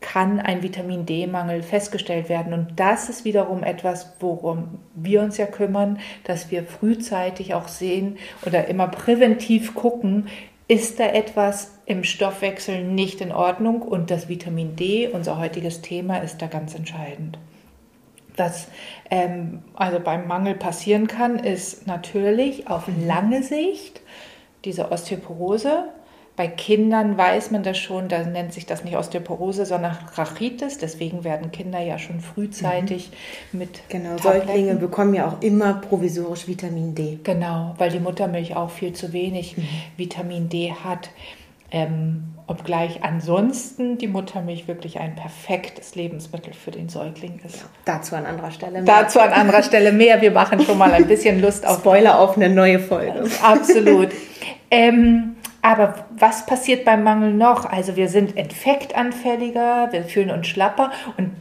kann 0.00 0.38
ein 0.38 0.62
Vitamin 0.62 1.06
D-Mangel 1.06 1.62
festgestellt 1.62 2.28
werden. 2.28 2.52
Und 2.52 2.78
das 2.78 3.08
ist 3.08 3.24
wiederum 3.24 3.64
etwas, 3.64 4.14
worum 4.20 4.78
wir 4.94 5.22
uns 5.22 5.38
ja 5.38 5.46
kümmern, 5.46 5.98
dass 6.24 6.50
wir 6.50 6.64
frühzeitig 6.64 7.54
auch 7.54 7.68
sehen 7.68 8.18
oder 8.46 8.68
immer 8.68 8.86
präventiv 8.86 9.74
gucken, 9.74 10.28
ist 10.68 11.00
da 11.00 11.06
etwas 11.06 11.72
im 11.86 12.04
Stoffwechsel 12.04 12.84
nicht 12.84 13.22
in 13.22 13.32
Ordnung 13.32 13.80
und 13.80 14.10
das 14.10 14.28
Vitamin 14.28 14.76
D, 14.76 15.08
unser 15.08 15.38
heutiges 15.38 15.80
Thema, 15.80 16.18
ist 16.18 16.42
da 16.42 16.46
ganz 16.46 16.74
entscheidend. 16.74 17.38
Was 18.36 18.68
ähm, 19.10 19.62
also 19.74 19.98
beim 19.98 20.28
Mangel 20.28 20.54
passieren 20.54 21.08
kann, 21.08 21.38
ist 21.38 21.86
natürlich 21.86 22.68
auf 22.68 22.84
lange 23.04 23.42
Sicht 23.42 24.02
diese 24.64 24.92
Osteoporose, 24.92 25.84
bei 26.38 26.46
Kindern 26.46 27.18
weiß 27.18 27.50
man 27.50 27.64
das 27.64 27.78
schon, 27.78 28.08
da 28.08 28.22
nennt 28.22 28.52
sich 28.52 28.64
das 28.64 28.84
nicht 28.84 28.96
Osteoporose, 28.96 29.66
sondern 29.66 29.98
Rachitis. 30.14 30.78
Deswegen 30.78 31.24
werden 31.24 31.50
Kinder 31.50 31.80
ja 31.80 31.98
schon 31.98 32.20
frühzeitig 32.20 33.10
mhm. 33.50 33.58
mit. 33.58 33.80
Genau, 33.88 34.14
Tabletten. 34.14 34.46
Säuglinge 34.46 34.74
bekommen 34.76 35.14
ja 35.14 35.26
auch 35.26 35.42
immer 35.42 35.74
provisorisch 35.74 36.46
Vitamin 36.46 36.94
D. 36.94 37.18
Genau, 37.24 37.74
weil 37.78 37.90
die 37.90 37.98
Muttermilch 37.98 38.54
auch 38.54 38.70
viel 38.70 38.92
zu 38.92 39.12
wenig 39.12 39.58
mhm. 39.58 39.64
Vitamin 39.96 40.48
D 40.48 40.72
hat. 40.72 41.10
Ähm, 41.72 42.34
obgleich 42.46 43.02
ansonsten 43.02 43.98
die 43.98 44.06
Muttermilch 44.06 44.68
wirklich 44.68 45.00
ein 45.00 45.16
perfektes 45.16 45.96
Lebensmittel 45.96 46.54
für 46.54 46.70
den 46.70 46.88
Säugling 46.88 47.40
ist. 47.44 47.56
Ja, 47.56 47.62
dazu 47.84 48.14
an 48.14 48.26
anderer 48.26 48.52
Stelle 48.52 48.80
mehr. 48.80 48.84
Dazu 48.84 49.18
an 49.18 49.32
anderer 49.32 49.64
Stelle 49.64 49.90
mehr. 49.90 50.22
Wir 50.22 50.30
machen 50.30 50.60
schon 50.60 50.78
mal 50.78 50.92
ein 50.92 51.08
bisschen 51.08 51.42
Lust 51.42 51.66
auf. 51.66 51.80
Spoiler 51.80 52.20
auf 52.20 52.36
eine 52.36 52.48
neue 52.48 52.78
Folge. 52.78 53.24
Absolut. 53.42 54.10
Ähm, 54.70 55.34
aber 55.62 56.06
was 56.10 56.46
passiert 56.46 56.84
beim 56.84 57.02
Mangel 57.02 57.32
noch? 57.32 57.64
Also 57.64 57.96
wir 57.96 58.08
sind 58.08 58.32
infektanfälliger, 58.32 59.88
wir 59.90 60.04
fühlen 60.04 60.30
uns 60.30 60.46
schlapper 60.46 60.92
und 61.16 61.32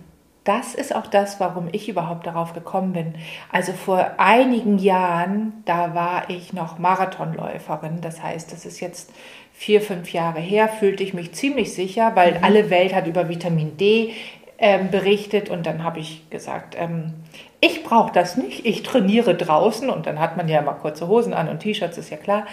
das 0.43 0.75
ist 0.75 0.95
auch 0.95 1.07
das, 1.07 1.41
warum 1.41 1.67
ich 1.73 1.89
überhaupt 1.89 2.25
darauf 2.25 2.53
gekommen 2.53 2.93
bin. 2.93 3.15
Also 3.51 3.73
vor 3.73 4.11
einigen 4.17 4.77
Jahren, 4.79 5.61
da 5.65 5.93
war 5.93 6.29
ich 6.29 6.53
noch 6.53 6.79
Marathonläuferin. 6.79 7.99
Das 7.99 8.23
heißt, 8.23 8.53
das 8.53 8.65
ist 8.65 8.79
jetzt 8.79 9.11
vier, 9.51 9.81
fünf 9.81 10.13
Jahre 10.13 10.39
her, 10.39 10.69
fühlte 10.69 11.03
ich 11.03 11.13
mich 11.13 11.33
ziemlich 11.33 11.73
sicher, 11.73 12.15
weil 12.15 12.37
mhm. 12.37 12.43
alle 12.45 12.69
Welt 12.69 12.95
hat 12.95 13.07
über 13.07 13.27
Vitamin 13.27 13.75
D 13.75 14.13
ähm, 14.57 14.89
berichtet 14.89 15.49
und 15.49 15.65
dann 15.65 15.83
habe 15.83 15.99
ich 15.99 16.29
gesagt, 16.29 16.75
ähm, 16.79 17.13
ich 17.59 17.83
brauche 17.83 18.13
das 18.13 18.37
nicht, 18.37 18.65
ich 18.65 18.83
trainiere 18.83 19.35
draußen 19.35 19.89
und 19.89 20.05
dann 20.05 20.19
hat 20.19 20.37
man 20.37 20.47
ja 20.47 20.59
immer 20.59 20.73
kurze 20.73 21.07
Hosen 21.07 21.33
an 21.33 21.49
und 21.49 21.59
T-Shirts, 21.59 21.97
ist 21.97 22.09
ja 22.09 22.17
klar. 22.17 22.45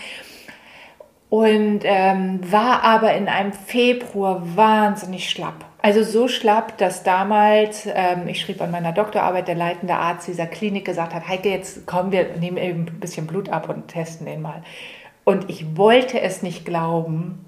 Und 1.31 1.81
ähm, 1.85 2.40
war 2.50 2.85
aber 2.85 3.14
in 3.14 3.28
einem 3.28 3.52
Februar 3.52 4.43
wahnsinnig 4.57 5.28
schlapp. 5.28 5.64
Also 5.83 6.02
so 6.02 6.28
schlapp, 6.28 6.78
dass 6.78 7.02
damals, 7.02 7.87
ähm, 7.93 8.26
ich 8.26 8.40
schrieb 8.40 8.62
an 8.62 8.71
meiner 8.71 8.93
Doktorarbeit, 8.93 9.49
der 9.49 9.54
leitende 9.54 9.95
Arzt 9.95 10.28
dieser 10.28 10.47
Klinik 10.47 10.87
gesagt 10.87 11.12
hat, 11.12 11.28
Heike, 11.28 11.50
jetzt 11.50 11.87
kommen 11.87 12.11
wir, 12.11 12.37
nehmen 12.38 12.57
eben 12.57 12.87
ein 12.87 13.00
bisschen 13.00 13.26
Blut 13.26 13.50
ab 13.50 13.69
und 13.69 13.88
testen 13.88 14.26
den 14.26 14.40
mal. 14.40 14.62
Und 15.25 15.50
ich 15.50 15.76
wollte 15.76 16.21
es 16.21 16.43
nicht 16.43 16.64
glauben. 16.64 17.45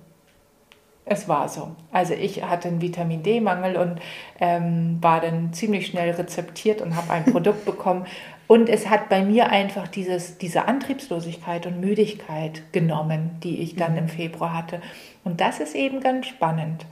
Es 1.05 1.29
war 1.29 1.49
so. 1.49 1.77
Also 1.93 2.15
ich 2.15 2.43
hatte 2.43 2.69
einen 2.69 2.83
Vitamin 2.83 3.23
D-Mangel 3.23 3.77
und 3.77 4.01
ähm, 4.41 4.99
war 5.01 5.21
dann 5.21 5.53
ziemlich 5.53 5.87
schnell 5.87 6.11
rezeptiert 6.11 6.83
und 6.83 6.97
habe 6.97 7.13
ein 7.13 7.25
Produkt 7.25 7.65
bekommen. 7.65 8.07
Und 8.47 8.69
es 8.69 8.89
hat 8.89 9.09
bei 9.09 9.23
mir 9.25 9.51
einfach 9.51 9.89
dieses, 9.89 10.39
diese 10.39 10.67
Antriebslosigkeit 10.67 11.67
und 11.67 11.81
Müdigkeit 11.81 12.63
genommen, 12.73 13.31
die 13.43 13.61
ich 13.61 13.75
dann 13.75 13.97
im 13.97 14.09
Februar 14.09 14.55
hatte. 14.55 14.81
Und 15.25 15.41
das 15.41 15.59
ist 15.59 15.75
eben 15.75 16.01
ganz 16.01 16.27
spannend. 16.27 16.87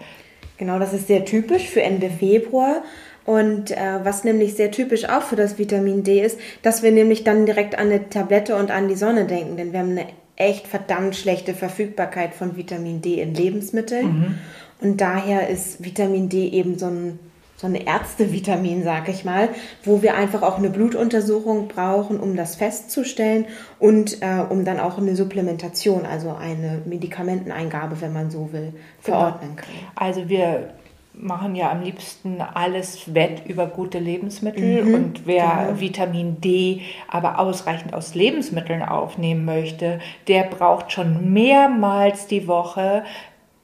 Genau, 0.58 0.78
das 0.78 0.92
ist 0.92 1.06
sehr 1.06 1.25
typisch 1.25 1.68
für 1.68 1.82
Ende 1.82 2.11
Februar. 2.11 2.82
Und 3.25 3.70
äh, 3.70 4.04
was 4.04 4.25
nämlich 4.25 4.54
sehr 4.54 4.70
typisch 4.70 5.08
auch 5.08 5.23
für 5.23 5.37
das 5.37 5.58
Vitamin 5.58 6.02
D 6.02 6.20
ist, 6.20 6.38
dass 6.62 6.82
wir 6.82 6.92
nämlich 6.92 7.25
dann 7.25 7.46
direkt 7.46 7.78
an 7.78 7.87
eine 7.87 8.08
Tablette 8.11 8.56
und 8.56 8.70
an 8.70 8.88
die 8.88 8.96
Sonne 8.96 9.25
denken, 9.25 9.56
denn 9.56 9.73
wir 9.73 9.80
haben 9.80 9.92
eine 9.92 10.06
echt 10.37 10.66
verdammt 10.66 11.16
schlechte 11.16 11.54
Verfügbarkeit 11.54 12.34
von 12.34 12.56
Vitamin 12.56 13.00
D 13.00 13.20
in 13.20 13.34
Lebensmitteln. 13.34 14.06
Mhm. 14.06 14.38
Und 14.80 15.00
daher 15.00 15.49
ist 15.49 15.82
Vitamin 15.82 16.28
D 16.28 16.49
eben 16.49 16.78
so 16.78 16.87
ein 16.87 17.18
so 17.56 17.66
ein 17.66 17.75
Ärztevitamin, 17.75 18.82
sag 18.82 19.08
ich 19.08 19.25
mal, 19.25 19.49
wo 19.84 20.02
wir 20.02 20.16
einfach 20.16 20.42
auch 20.42 20.58
eine 20.58 20.70
Blutuntersuchung 20.70 21.68
brauchen, 21.68 22.18
um 22.18 22.37
das 22.37 22.56
festzustellen 22.56 23.46
und 23.78 24.23
äh, 24.23 24.42
um 24.49 24.64
dann 24.64 24.80
auch 24.80 24.99
eine 24.99 25.14
Supplementation, 25.14 26.04
also 26.04 26.34
eine 26.34 26.82
Medikamenteneingabe, 26.84 28.00
wenn 28.00 28.12
man 28.12 28.30
so 28.30 28.52
will, 28.52 28.73
genau. 29.04 29.18
verordnen 29.18 29.56
kann. 29.56 29.68
Also 29.94 30.28
wir 30.28 30.75
machen 31.16 31.54
ja 31.54 31.70
am 31.70 31.82
liebsten 31.82 32.40
alles 32.40 33.14
wett 33.14 33.42
über 33.46 33.66
gute 33.66 33.99
Lebensmittel 33.99 34.84
mhm, 34.84 34.94
und 34.94 35.26
wer 35.26 35.66
genau. 35.66 35.80
Vitamin 35.80 36.40
D 36.40 36.82
aber 37.08 37.38
ausreichend 37.38 37.94
aus 37.94 38.14
Lebensmitteln 38.14 38.82
aufnehmen 38.82 39.44
möchte, 39.44 40.00
der 40.26 40.44
braucht 40.44 40.92
schon 40.92 41.32
mehrmals 41.32 42.26
die 42.26 42.49
Woche 42.49 43.04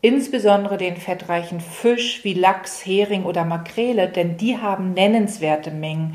insbesondere 0.03 0.77
den 0.77 0.97
fettreichen 0.97 1.61
Fisch 1.61 2.25
wie 2.25 2.35
Lachs, 2.35 2.85
Hering 2.85 3.25
oder 3.25 3.45
Makrele, 3.45 4.09
denn 4.09 4.37
die 4.37 4.59
haben 4.59 4.95
nennenswerte 4.95 5.71
Mengen. 5.71 6.15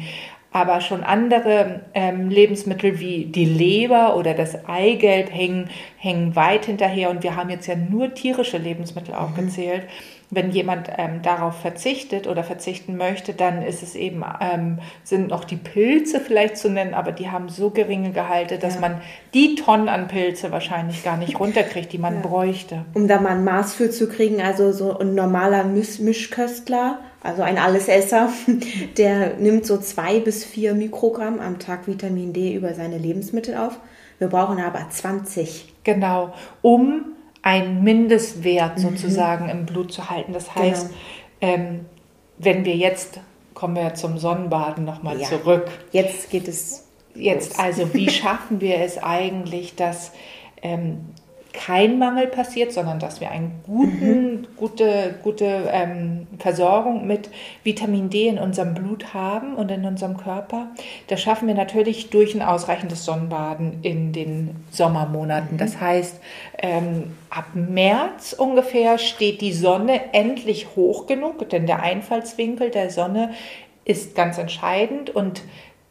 Aber 0.52 0.80
schon 0.80 1.04
andere 1.04 1.82
ähm, 1.94 2.30
Lebensmittel 2.30 3.00
wie 3.00 3.26
die 3.26 3.44
Leber 3.44 4.16
oder 4.16 4.34
das 4.34 4.66
Eigelb 4.68 5.30
hängen, 5.34 5.70
hängen 5.98 6.36
weit 6.38 6.66
hinterher. 6.66 7.10
Und 7.10 7.24
wir 7.24 7.36
haben 7.36 7.50
jetzt 7.50 7.68
ja 7.68 7.76
nur 7.76 8.14
tierische 8.14 8.58
Lebensmittel 8.58 9.14
mhm. 9.14 9.20
aufgezählt. 9.20 9.84
Mhm 9.84 10.15
wenn 10.32 10.52
jemand 10.52 10.90
ähm, 10.98 11.22
darauf 11.22 11.62
verzichtet 11.62 12.28
oder 12.28 12.44
verzichten 12.44 12.98
möchte, 12.98 13.34
dann 13.34 13.62
ist 13.62 13.84
es 13.84 13.96
eben, 13.96 14.24
ähm, 14.42 14.80
sind 15.04 15.30
noch 15.30 15.44
die 15.44 15.56
Pilze 15.56 16.20
vielleicht 16.20 16.58
zu 16.58 16.70
nennen, 16.70 16.94
aber 16.94 17.12
die 17.12 17.30
haben 17.30 17.50
so 17.50 17.70
geringe 17.70 18.12
Gehalte, 18.12 18.58
dass 18.58 18.76
ja. 18.76 18.82
man 18.82 19.02
die 19.34 19.56
Tonnen 19.56 19.88
an 19.88 20.08
Pilze 20.08 20.52
wahrscheinlich 20.52 21.04
gar 21.04 21.18
nicht 21.18 21.40
runterkriegt, 21.40 21.94
die 21.94 21.98
man 21.98 22.16
ja. 22.16 22.22
bräuchte. 22.22 22.86
Um 22.94 23.08
da 23.08 23.22
mal 23.22 23.32
ein 23.32 23.44
Maß 23.44 23.76
für 23.76 23.92
zu 23.92 24.08
kriegen, 24.08 24.42
also 24.42 24.72
so 24.72 24.98
ein 24.98 25.16
normaler 25.16 25.64
Misch 25.64 26.00
Mischköstler, 26.00 27.00
also 27.22 27.42
ein 27.42 27.58
Allesesser, 27.58 28.30
der 28.98 29.36
nimmt 29.36 29.66
so 29.66 29.78
zwei 29.78 30.20
bis 30.20 30.44
vier 30.44 30.74
Mikrogramm 30.74 31.40
am 31.40 31.60
Tag 31.60 31.88
Vitamin 31.88 32.34
D 32.34 32.54
über 32.54 32.74
seine 32.74 32.98
Lebensmittel 32.98 33.56
auf. 33.56 33.80
Wir 34.18 34.28
brauchen 34.28 34.60
aber 34.60 34.88
20. 34.90 35.74
Genau, 35.84 36.34
um 36.62 37.15
einen 37.46 37.84
Mindestwert 37.84 38.80
mhm. 38.80 38.82
sozusagen 38.82 39.46
mhm. 39.46 39.52
im 39.52 39.66
Blut 39.68 39.94
zu 39.94 40.10
halten. 40.10 40.34
Das 40.34 40.52
genau. 40.52 40.66
heißt, 40.66 40.90
genau. 41.40 41.54
ähm, 41.54 41.86
wenn 42.40 42.66
wir 42.66 42.76
jetzt, 42.76 43.20
kommen 43.54 43.76
wir 43.76 43.94
zum 43.94 44.18
Sonnenbaden 44.18 44.84
nochmal 44.84 45.22
ja. 45.22 45.28
zurück. 45.28 45.70
Jetzt 45.92 46.32
geht 46.32 46.48
es. 46.50 46.88
Jetzt, 47.14 47.52
los. 47.52 47.60
also 47.60 47.94
wie 47.94 48.10
schaffen 48.10 48.60
wir 48.60 48.80
es 48.80 48.98
eigentlich, 48.98 49.76
dass 49.76 50.12
ähm, 50.62 51.06
kein 51.56 51.98
Mangel 51.98 52.28
passiert, 52.28 52.74
sondern 52.74 53.00
dass 53.00 53.22
wir 53.22 53.32
eine 53.32 53.52
mhm. 53.66 54.46
gute, 54.58 55.16
gute 55.24 55.70
ähm, 55.72 56.28
Versorgung 56.38 57.08
mit 57.08 57.30
Vitamin 57.64 58.10
D 58.10 58.28
in 58.28 58.38
unserem 58.38 58.74
Blut 58.74 59.14
haben 59.14 59.56
und 59.56 59.72
in 59.72 59.86
unserem 59.86 60.18
Körper. 60.18 60.68
Das 61.08 61.22
schaffen 61.22 61.48
wir 61.48 61.56
natürlich 61.56 62.10
durch 62.10 62.36
ein 62.36 62.42
ausreichendes 62.42 63.06
Sonnenbaden 63.06 63.80
in 63.84 64.12
den 64.12 64.56
Sommermonaten. 64.70 65.54
Mhm. 65.54 65.58
Das 65.58 65.80
heißt, 65.80 66.20
ähm, 66.58 67.16
ab 67.30 67.46
März 67.54 68.34
ungefähr 68.34 68.98
steht 68.98 69.42
die 69.42 69.54
Sonne 69.54 70.14
endlich 70.14 70.76
hoch 70.76 71.08
genug, 71.08 71.50
denn 71.50 71.66
der 71.66 71.82
Einfallswinkel 71.82 72.70
der 72.70 72.90
Sonne 72.90 73.32
ist 73.86 74.16
ganz 74.16 74.38
entscheidend 74.38 75.10
und 75.10 75.42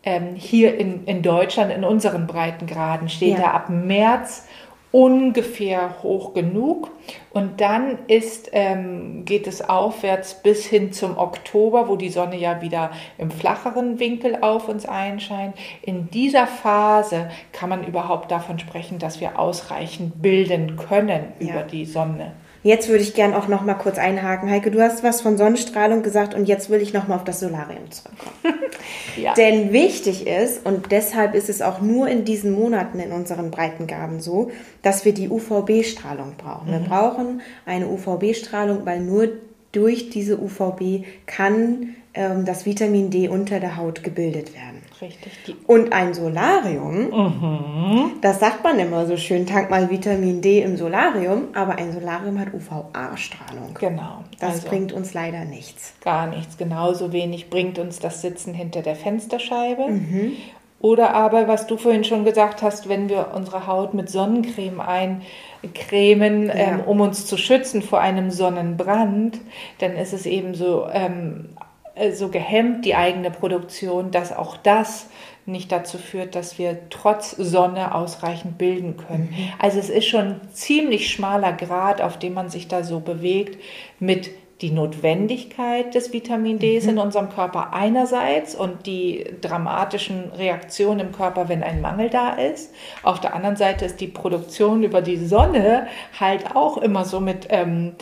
ähm, 0.04 0.34
hier 0.34 0.78
in, 0.78 1.04
in 1.06 1.22
Deutschland, 1.22 1.72
in 1.72 1.84
unseren 1.84 2.26
Breitengraden, 2.26 3.08
steht 3.08 3.38
ja. 3.38 3.44
er 3.44 3.54
ab 3.54 3.70
März 3.70 4.46
ungefähr 4.94 6.04
hoch 6.04 6.34
genug. 6.34 6.88
Und 7.32 7.60
dann 7.60 7.98
ist, 8.06 8.50
ähm, 8.52 9.24
geht 9.24 9.48
es 9.48 9.68
aufwärts 9.68 10.40
bis 10.40 10.66
hin 10.66 10.92
zum 10.92 11.18
Oktober, 11.18 11.88
wo 11.88 11.96
die 11.96 12.10
Sonne 12.10 12.38
ja 12.38 12.62
wieder 12.62 12.92
im 13.18 13.32
flacheren 13.32 13.98
Winkel 13.98 14.38
auf 14.40 14.68
uns 14.68 14.86
einscheint. 14.86 15.56
In 15.82 16.10
dieser 16.10 16.46
Phase 16.46 17.28
kann 17.50 17.70
man 17.70 17.84
überhaupt 17.84 18.30
davon 18.30 18.60
sprechen, 18.60 19.00
dass 19.00 19.20
wir 19.20 19.36
ausreichend 19.36 20.22
bilden 20.22 20.76
können 20.76 21.32
ja. 21.40 21.48
über 21.48 21.62
die 21.62 21.86
Sonne. 21.86 22.30
Jetzt 22.64 22.88
würde 22.88 23.02
ich 23.02 23.12
gern 23.12 23.34
auch 23.34 23.46
noch 23.46 23.62
mal 23.62 23.74
kurz 23.74 23.98
einhaken. 23.98 24.50
Heike, 24.50 24.70
du 24.70 24.80
hast 24.80 25.04
was 25.04 25.20
von 25.20 25.36
Sonnenstrahlung 25.36 26.02
gesagt 26.02 26.34
und 26.34 26.48
jetzt 26.48 26.70
will 26.70 26.80
ich 26.80 26.94
noch 26.94 27.06
mal 27.06 27.16
auf 27.16 27.24
das 27.24 27.40
Solarium 27.40 27.90
zurückkommen. 27.90 28.32
ja. 29.22 29.34
Denn 29.34 29.70
wichtig 29.70 30.26
ist, 30.26 30.64
und 30.64 30.90
deshalb 30.90 31.34
ist 31.34 31.50
es 31.50 31.60
auch 31.60 31.82
nur 31.82 32.08
in 32.08 32.24
diesen 32.24 32.52
Monaten 32.52 33.00
in 33.00 33.12
unseren 33.12 33.50
Breitengraden 33.50 34.20
so, 34.20 34.50
dass 34.80 35.04
wir 35.04 35.12
die 35.12 35.28
UVB-Strahlung 35.28 36.36
brauchen. 36.38 36.68
Mhm. 36.68 36.72
Wir 36.72 36.80
brauchen 36.80 37.42
eine 37.66 37.86
UVB-Strahlung, 37.86 38.86
weil 38.86 39.00
nur 39.00 39.28
durch 39.72 40.08
diese 40.08 40.40
UVB 40.40 41.04
kann 41.26 41.96
ähm, 42.14 42.46
das 42.46 42.64
Vitamin 42.64 43.10
D 43.10 43.28
unter 43.28 43.60
der 43.60 43.76
Haut 43.76 44.02
gebildet 44.02 44.54
werden. 44.54 44.80
Richtig. 45.04 45.56
Und 45.66 45.92
ein 45.92 46.14
Solarium, 46.14 47.10
mhm. 47.10 48.12
das 48.22 48.40
sagt 48.40 48.64
man 48.64 48.78
immer 48.78 49.06
so 49.06 49.16
schön, 49.16 49.46
tank 49.46 49.68
mal 49.68 49.90
Vitamin 49.90 50.40
D 50.40 50.62
im 50.62 50.76
Solarium, 50.76 51.48
aber 51.54 51.76
ein 51.76 51.92
Solarium 51.92 52.38
hat 52.38 52.54
UVA-Strahlung. 52.54 53.74
Genau. 53.78 54.24
Das 54.40 54.54
also 54.54 54.68
bringt 54.68 54.92
uns 54.92 55.12
leider 55.12 55.44
nichts. 55.44 55.94
Gar 56.02 56.28
nichts. 56.28 56.56
Genauso 56.56 57.12
wenig 57.12 57.50
bringt 57.50 57.78
uns 57.78 57.98
das 57.98 58.22
Sitzen 58.22 58.54
hinter 58.54 58.80
der 58.80 58.96
Fensterscheibe. 58.96 59.88
Mhm. 59.88 60.32
Oder 60.80 61.14
aber, 61.14 61.48
was 61.48 61.66
du 61.66 61.78
vorhin 61.78 62.04
schon 62.04 62.26
gesagt 62.26 62.62
hast, 62.62 62.90
wenn 62.90 63.08
wir 63.08 63.28
unsere 63.34 63.66
Haut 63.66 63.94
mit 63.94 64.10
Sonnencreme 64.10 64.80
eincremen, 64.80 66.48
ja. 66.48 66.54
ähm, 66.54 66.80
um 66.80 67.00
uns 67.00 67.26
zu 67.26 67.38
schützen 67.38 67.80
vor 67.80 68.00
einem 68.00 68.30
Sonnenbrand, 68.30 69.38
dann 69.78 69.92
ist 69.96 70.12
es 70.12 70.26
eben 70.26 70.54
so 70.54 70.86
ähm, 70.92 71.48
äh, 71.58 71.63
so 72.12 72.28
gehemmt, 72.28 72.84
die 72.84 72.94
eigene 72.94 73.30
Produktion, 73.30 74.10
dass 74.10 74.32
auch 74.32 74.56
das 74.56 75.06
nicht 75.46 75.70
dazu 75.70 75.98
führt, 75.98 76.34
dass 76.34 76.58
wir 76.58 76.88
trotz 76.90 77.32
Sonne 77.32 77.94
ausreichend 77.94 78.56
bilden 78.58 78.96
können. 78.96 79.28
Mhm. 79.30 79.52
Also 79.58 79.78
es 79.78 79.90
ist 79.90 80.06
schon 80.06 80.26
ein 80.26 80.40
ziemlich 80.52 81.10
schmaler 81.10 81.52
Grad, 81.52 82.00
auf 82.00 82.18
dem 82.18 82.34
man 82.34 82.48
sich 82.48 82.66
da 82.66 82.82
so 82.82 83.00
bewegt 83.00 83.62
mit 84.00 84.30
die 84.60 84.70
Notwendigkeit 84.70 85.94
des 85.94 86.12
Vitamin 86.12 86.58
D 86.58 86.80
mhm. 86.80 86.90
in 86.90 86.98
unserem 86.98 87.28
Körper 87.28 87.74
einerseits 87.74 88.54
und 88.54 88.86
die 88.86 89.24
dramatischen 89.40 90.30
Reaktionen 90.32 91.00
im 91.00 91.12
Körper, 91.12 91.48
wenn 91.48 91.62
ein 91.62 91.80
Mangel 91.80 92.08
da 92.08 92.30
ist. 92.30 92.72
Auf 93.02 93.20
der 93.20 93.34
anderen 93.34 93.56
Seite 93.56 93.84
ist 93.84 94.00
die 94.00 94.06
Produktion 94.06 94.82
über 94.82 95.02
die 95.02 95.18
Sonne 95.18 95.88
halt 96.18 96.56
auch 96.56 96.78
immer 96.78 97.04
so 97.04 97.20
mit 97.20 97.48
ähm, 97.50 97.96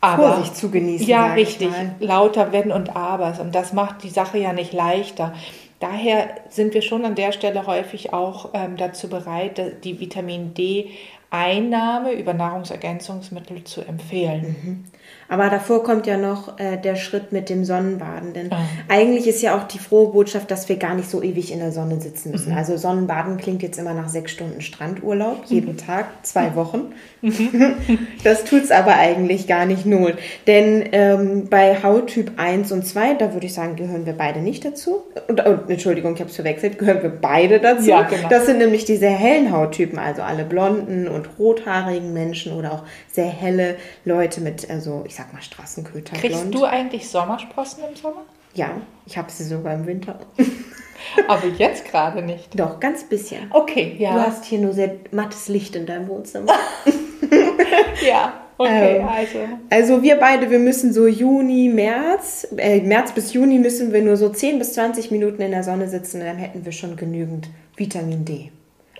aber, 0.00 0.34
Vorsicht 0.34 0.56
zu 0.56 0.70
genießen. 0.70 1.06
Ja, 1.06 1.32
richtig. 1.32 1.70
Lauter 2.00 2.52
Wenn 2.52 2.70
und 2.70 2.94
Abers. 2.94 3.40
Und 3.40 3.54
das 3.54 3.72
macht 3.72 4.02
die 4.02 4.10
Sache 4.10 4.38
ja 4.38 4.52
nicht 4.52 4.72
leichter. 4.72 5.34
Daher 5.80 6.28
sind 6.48 6.74
wir 6.74 6.82
schon 6.82 7.04
an 7.04 7.14
der 7.14 7.32
Stelle 7.32 7.66
häufig 7.66 8.12
auch 8.12 8.50
ähm, 8.54 8.76
dazu 8.76 9.08
bereit, 9.08 9.84
die 9.84 10.00
Vitamin 10.00 10.54
D 10.54 10.90
Einnahme 11.30 12.12
über 12.12 12.32
Nahrungsergänzungsmittel 12.32 13.64
zu 13.64 13.82
empfehlen. 13.82 14.56
Mhm. 14.62 14.84
Aber 15.28 15.50
davor 15.50 15.82
kommt 15.82 16.06
ja 16.06 16.16
noch 16.16 16.58
äh, 16.58 16.78
der 16.78 16.96
Schritt 16.96 17.32
mit 17.32 17.50
dem 17.50 17.64
Sonnenbaden. 17.64 18.32
Denn 18.32 18.50
ah. 18.50 18.64
eigentlich 18.88 19.26
ist 19.26 19.42
ja 19.42 19.56
auch 19.56 19.64
die 19.64 19.78
frohe 19.78 20.10
Botschaft, 20.10 20.50
dass 20.50 20.68
wir 20.70 20.76
gar 20.76 20.94
nicht 20.94 21.10
so 21.10 21.22
ewig 21.22 21.52
in 21.52 21.58
der 21.58 21.70
Sonne 21.70 22.00
sitzen 22.00 22.30
müssen. 22.30 22.52
Mhm. 22.52 22.56
Also 22.56 22.78
Sonnenbaden 22.78 23.36
klingt 23.36 23.62
jetzt 23.62 23.78
immer 23.78 23.92
nach 23.92 24.08
sechs 24.08 24.32
Stunden 24.32 24.62
Strandurlaub, 24.62 25.44
jeden 25.46 25.72
mhm. 25.72 25.76
Tag, 25.76 26.06
zwei 26.22 26.54
Wochen. 26.54 26.92
Mhm. 27.20 27.74
das 28.24 28.44
tut 28.44 28.64
es 28.64 28.70
aber 28.70 28.94
eigentlich 28.96 29.46
gar 29.46 29.66
nicht 29.66 29.84
null. 29.84 30.16
Denn 30.46 30.88
ähm, 30.92 31.48
bei 31.50 31.82
Hauttyp 31.82 32.32
1 32.38 32.72
und 32.72 32.86
2, 32.86 33.14
da 33.14 33.34
würde 33.34 33.44
ich 33.44 33.52
sagen, 33.52 33.76
gehören 33.76 34.06
wir 34.06 34.14
beide 34.14 34.40
nicht 34.40 34.64
dazu. 34.64 35.02
Und, 35.28 35.44
oh, 35.44 35.58
Entschuldigung, 35.68 36.14
ich 36.14 36.20
habe 36.20 36.30
es 36.30 36.36
verwechselt, 36.36 36.78
gehören 36.78 37.02
wir 37.02 37.10
beide 37.10 37.60
dazu. 37.60 37.90
Ja, 37.90 38.02
genau. 38.02 38.28
Das 38.30 38.46
sind 38.46 38.58
nämlich 38.58 38.86
die 38.86 38.96
sehr 38.96 39.10
hellen 39.10 39.52
Hauttypen, 39.52 39.98
also 39.98 40.22
alle 40.22 40.44
blonden 40.44 41.06
und 41.06 41.28
rothaarigen 41.38 42.14
Menschen 42.14 42.54
oder 42.54 42.72
auch 42.72 42.82
sehr 43.12 43.26
helle 43.26 43.76
Leute 44.06 44.40
mit, 44.40 44.70
also 44.70 45.04
ich 45.06 45.17
sag 45.18 45.32
mal 45.32 45.42
Straßenköter. 45.42 46.16
Kriegst 46.16 46.46
du 46.54 46.64
eigentlich 46.64 47.08
Sommersprossen 47.08 47.82
im 47.88 47.96
Sommer? 47.96 48.22
Ja, 48.54 48.70
ich 49.04 49.18
habe 49.18 49.30
sie 49.30 49.44
sogar 49.44 49.74
im 49.74 49.86
Winter. 49.86 50.18
Aber 51.28 51.46
jetzt 51.46 51.84
gerade 51.84 52.22
nicht. 52.22 52.58
Doch, 52.58 52.80
ganz 52.80 53.04
bisschen. 53.04 53.50
Okay, 53.50 53.96
ja. 53.98 54.14
Du 54.14 54.20
hast 54.20 54.44
hier 54.44 54.60
nur 54.60 54.72
sehr 54.72 54.96
mattes 55.10 55.48
Licht 55.48 55.76
in 55.76 55.86
deinem 55.86 56.08
Wohnzimmer. 56.08 56.52
ja. 58.06 58.32
Okay, 58.56 58.96
ähm, 58.96 59.08
also. 59.08 59.38
Also 59.70 60.02
wir 60.02 60.16
beide, 60.16 60.50
wir 60.50 60.58
müssen 60.58 60.92
so 60.92 61.06
Juni, 61.06 61.68
März, 61.68 62.48
äh, 62.56 62.80
März 62.80 63.12
bis 63.12 63.32
Juni 63.32 63.58
müssen 63.58 63.92
wir 63.92 64.02
nur 64.02 64.16
so 64.16 64.28
10 64.28 64.58
bis 64.58 64.72
20 64.74 65.12
Minuten 65.12 65.40
in 65.42 65.52
der 65.52 65.62
Sonne 65.62 65.88
sitzen, 65.88 66.20
dann 66.20 66.36
hätten 66.36 66.64
wir 66.64 66.72
schon 66.72 66.96
genügend 66.96 67.48
Vitamin 67.76 68.24
D. 68.24 68.50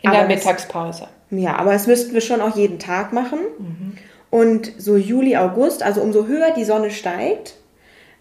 In 0.02 0.10
aber 0.10 0.18
der 0.18 0.26
Mittagspause. 0.28 1.08
Das, 1.30 1.40
ja, 1.40 1.56
aber 1.56 1.72
das 1.72 1.88
müssten 1.88 2.14
wir 2.14 2.20
schon 2.20 2.40
auch 2.40 2.56
jeden 2.56 2.78
Tag 2.78 3.12
machen. 3.12 3.40
Mhm. 3.58 3.92
Und 4.30 4.72
so 4.78 4.96
Juli, 4.96 5.36
August, 5.36 5.82
also 5.82 6.02
umso 6.02 6.26
höher 6.26 6.52
die 6.54 6.64
Sonne 6.64 6.90
steigt, 6.90 7.54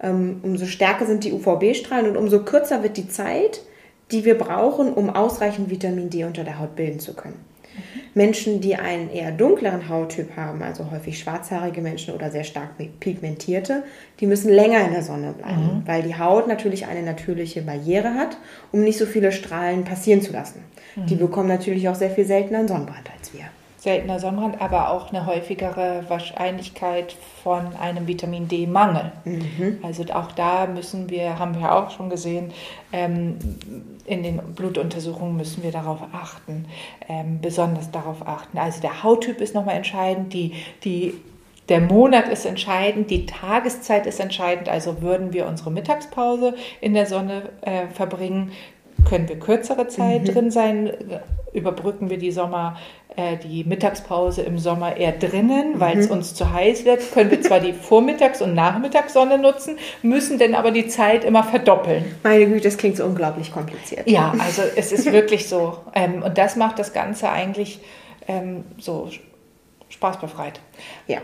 ähm, 0.02 0.40
umso 0.44 0.66
stärker 0.66 1.06
sind 1.06 1.24
die 1.24 1.34
UVB-Strahlen 1.34 2.10
und 2.10 2.18
umso 2.18 2.44
kürzer 2.44 2.84
wird 2.84 2.98
die 2.98 3.10
Zeit, 3.10 3.62
die 4.12 4.24
wir 4.24 4.38
brauchen, 4.38 4.94
um 4.94 5.10
ausreichend 5.10 5.70
Vitamin 5.70 6.10
D 6.10 6.24
unter 6.24 6.44
der 6.44 6.60
Haut 6.60 6.76
bilden 6.76 7.00
zu 7.00 7.14
können. 7.14 7.46
Menschen, 8.16 8.62
die 8.62 8.76
einen 8.76 9.12
eher 9.12 9.32
dunkleren 9.32 9.88
Hauttyp 9.90 10.36
haben, 10.36 10.64
also 10.64 10.90
häufig 10.90 11.20
schwarzhaarige 11.20 11.82
Menschen 11.82 12.16
oder 12.16 12.32
sehr 12.32 12.44
stark 12.44 12.70
pigmentierte, 13.00 13.84
die 14.20 14.26
müssen 14.26 14.52
länger 14.52 14.84
in 14.86 14.94
der 14.94 15.04
Sonne 15.04 15.34
bleiben, 15.38 15.62
mhm. 15.62 15.84
weil 15.86 16.02
die 16.02 16.18
Haut 16.18 16.48
natürlich 16.48 16.88
eine 16.88 17.04
natürliche 17.04 17.62
Barriere 17.62 18.16
hat, 18.16 18.38
um 18.72 18.82
nicht 18.82 18.98
so 18.98 19.06
viele 19.06 19.32
Strahlen 19.32 19.84
passieren 19.84 20.24
zu 20.24 20.34
lassen. 20.34 20.64
Mhm. 20.96 21.06
Die 21.06 21.16
bekommen 21.16 21.50
natürlich 21.50 21.88
auch 21.90 21.96
sehr 21.96 22.10
viel 22.10 22.26
seltener 22.26 22.68
Sonnenbrand 22.68 23.12
als 23.16 23.34
wir 23.34 23.46
seltener 23.78 24.20
Sonnenbrand, 24.20 24.60
aber 24.60 24.90
auch 24.90 25.10
eine 25.10 25.26
häufigere 25.26 26.04
Wahrscheinlichkeit 26.08 27.16
von 27.44 27.76
einem 27.76 28.08
Vitamin 28.08 28.48
D-Mangel. 28.48 29.12
Mhm. 29.24 29.80
Also 29.84 30.04
auch 30.14 30.32
da 30.32 30.66
müssen 30.66 31.10
wir, 31.10 31.38
haben 31.38 31.60
wir 31.60 31.74
auch 31.74 31.92
schon 31.92 32.10
gesehen, 32.10 32.52
ähm, 32.92 33.38
in 34.06 34.24
den 34.24 34.38
Blutuntersuchungen 34.56 35.38
müssen 35.38 35.64
wir 35.64 35.72
darauf 35.72 36.00
achten, 36.12 36.66
ähm, 37.08 37.40
besonders 37.40 37.92
darauf 37.92 38.28
achten. 38.28 38.58
Also 38.58 38.82
der 38.82 39.04
Hauttyp 39.04 39.42
ist 39.42 39.54
nochmal 39.54 39.76
entscheidend, 39.76 40.34
die, 40.34 40.54
die 40.84 41.14
der 41.70 41.82
Monat 41.82 42.30
ist 42.30 42.46
entscheidend, 42.46 43.12
die 43.12 43.26
Tageszeit 43.26 44.06
ist 44.08 44.20
entscheidend. 44.20 44.70
Also 44.70 45.02
würden 45.02 45.34
wir 45.34 45.46
unsere 45.46 45.70
Mittagspause 45.70 46.56
in 46.82 46.94
der 46.94 47.06
Sonne 47.06 47.50
äh, 47.62 47.88
verbringen, 47.88 48.52
können 49.08 49.30
wir 49.30 49.38
kürzere 49.38 49.88
Zeit 49.88 50.24
mhm. 50.24 50.26
drin 50.26 50.52
sein, 50.52 50.92
überbrücken 51.58 52.10
wir 52.10 52.18
die 52.18 52.32
Sommer, 52.32 52.78
äh, 53.16 53.38
die 53.38 53.64
Mittagspause 53.64 54.44
im 54.44 54.60
Sommer 54.60 54.96
eher 54.96 55.12
drinnen, 55.12 55.80
weil 55.80 55.98
es 55.98 56.08
mhm. 56.08 56.14
uns 56.14 56.34
zu 56.34 56.54
heiß 56.54 56.86
wird, 56.86 57.12
können 57.12 57.32
wir 57.32 57.42
zwar 57.42 57.60
die 57.60 57.74
Vormittags- 57.90 58.42
und 58.42 58.54
Nachmittagssonne 58.54 59.38
nutzen, 59.38 59.78
müssen 60.02 60.38
dann 60.38 60.56
aber 60.56 60.72
die 60.72 60.88
Zeit 60.88 61.24
immer 61.24 61.44
verdoppeln. 61.44 62.16
Meine 62.24 62.46
Güte, 62.48 62.64
das 62.64 62.78
klingt 62.78 62.98
so 62.98 63.06
unglaublich 63.06 63.52
kompliziert. 63.52 64.08
Ja, 64.10 64.34
also 64.40 64.62
es 64.76 64.92
ist 64.92 65.12
wirklich 65.12 65.50
so. 65.50 65.78
Ähm, 65.94 66.24
und 66.24 66.38
das 66.38 66.56
macht 66.56 66.80
das 66.80 66.94
Ganze 66.94 67.30
eigentlich 67.30 67.80
ähm, 68.28 68.64
so 68.78 69.10
spaßbefreit. 69.90 70.60
Ja. 71.08 71.20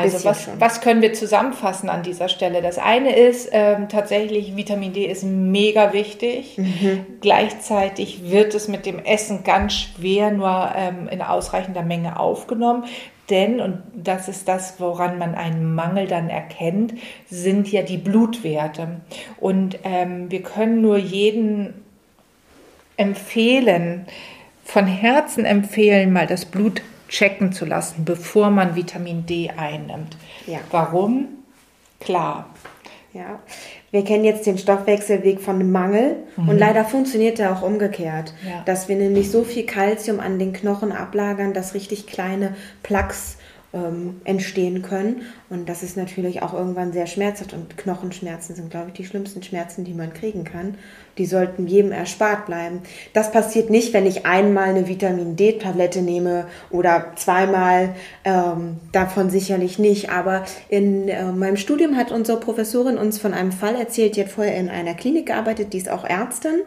Also 0.00 0.24
was, 0.24 0.48
was 0.58 0.80
können 0.80 1.02
wir 1.02 1.12
zusammenfassen 1.12 1.88
an 1.88 2.02
dieser 2.02 2.28
Stelle? 2.28 2.62
Das 2.62 2.78
eine 2.78 3.14
ist 3.14 3.48
ähm, 3.52 3.88
tatsächlich, 3.88 4.56
Vitamin 4.56 4.92
D 4.92 5.06
ist 5.06 5.24
mega 5.24 5.92
wichtig. 5.92 6.58
Mhm. 6.58 7.06
Gleichzeitig 7.20 8.30
wird 8.30 8.54
es 8.54 8.68
mit 8.68 8.86
dem 8.86 8.98
Essen 8.98 9.44
ganz 9.44 9.74
schwer 9.74 10.30
nur 10.30 10.72
ähm, 10.76 11.08
in 11.08 11.22
ausreichender 11.22 11.82
Menge 11.82 12.18
aufgenommen. 12.18 12.84
Denn, 13.30 13.60
und 13.60 13.82
das 13.94 14.28
ist 14.28 14.48
das, 14.48 14.74
woran 14.78 15.18
man 15.18 15.34
einen 15.34 15.74
Mangel 15.74 16.06
dann 16.06 16.28
erkennt, 16.28 16.94
sind 17.30 17.70
ja 17.70 17.82
die 17.82 17.96
Blutwerte. 17.96 19.00
Und 19.38 19.78
ähm, 19.84 20.30
wir 20.30 20.42
können 20.42 20.82
nur 20.82 20.98
jeden 20.98 21.72
empfehlen, 22.96 24.06
von 24.64 24.86
Herzen 24.86 25.44
empfehlen, 25.44 26.12
mal 26.12 26.26
das 26.26 26.44
Blut 26.44 26.82
checken 27.12 27.52
zu 27.52 27.66
lassen, 27.66 28.04
bevor 28.04 28.50
man 28.50 28.74
Vitamin 28.74 29.26
D 29.26 29.50
einnimmt. 29.56 30.16
Ja. 30.46 30.58
Warum? 30.70 31.28
Klar. 32.00 32.46
Ja, 33.12 33.40
wir 33.90 34.04
kennen 34.04 34.24
jetzt 34.24 34.46
den 34.46 34.56
Stoffwechselweg 34.56 35.38
von 35.38 35.70
Mangel 35.70 36.16
mhm. 36.38 36.48
und 36.48 36.58
leider 36.58 36.86
funktioniert 36.86 37.38
er 37.38 37.52
auch 37.52 37.60
umgekehrt, 37.60 38.32
ja. 38.42 38.62
dass 38.64 38.88
wir 38.88 38.96
nämlich 38.96 39.30
so 39.30 39.44
viel 39.44 39.66
Kalzium 39.66 40.18
an 40.18 40.38
den 40.38 40.54
Knochen 40.54 40.92
ablagern, 40.92 41.52
dass 41.52 41.74
richtig 41.74 42.06
kleine 42.06 42.56
Plaques 42.82 43.36
ähm, 43.72 44.20
entstehen 44.24 44.82
können. 44.82 45.22
Und 45.48 45.68
das 45.68 45.82
ist 45.82 45.96
natürlich 45.96 46.42
auch 46.42 46.52
irgendwann 46.52 46.92
sehr 46.92 47.06
schmerzhaft. 47.06 47.52
Und 47.52 47.76
Knochenschmerzen 47.76 48.54
sind, 48.54 48.70
glaube 48.70 48.88
ich, 48.88 48.94
die 48.94 49.04
schlimmsten 49.04 49.42
Schmerzen, 49.42 49.84
die 49.84 49.94
man 49.94 50.12
kriegen 50.12 50.44
kann. 50.44 50.76
Die 51.18 51.26
sollten 51.26 51.66
jedem 51.66 51.92
erspart 51.92 52.46
bleiben. 52.46 52.80
Das 53.12 53.32
passiert 53.32 53.70
nicht, 53.70 53.92
wenn 53.92 54.06
ich 54.06 54.26
einmal 54.26 54.70
eine 54.70 54.88
Vitamin 54.88 55.36
D-Tablette 55.36 56.02
nehme 56.02 56.46
oder 56.70 57.12
zweimal. 57.16 57.94
Ähm, 58.24 58.76
davon 58.92 59.30
sicherlich 59.30 59.78
nicht. 59.78 60.10
Aber 60.10 60.44
in 60.68 61.08
äh, 61.08 61.32
meinem 61.32 61.56
Studium 61.56 61.96
hat 61.96 62.12
unsere 62.12 62.40
Professorin 62.40 62.98
uns 62.98 63.18
von 63.18 63.34
einem 63.34 63.52
Fall 63.52 63.76
erzählt. 63.76 64.16
Die 64.16 64.22
hat 64.22 64.30
vorher 64.30 64.56
in 64.56 64.68
einer 64.68 64.94
Klinik 64.94 65.26
gearbeitet, 65.26 65.72
die 65.72 65.78
ist 65.78 65.90
auch 65.90 66.04
Ärztin. 66.04 66.60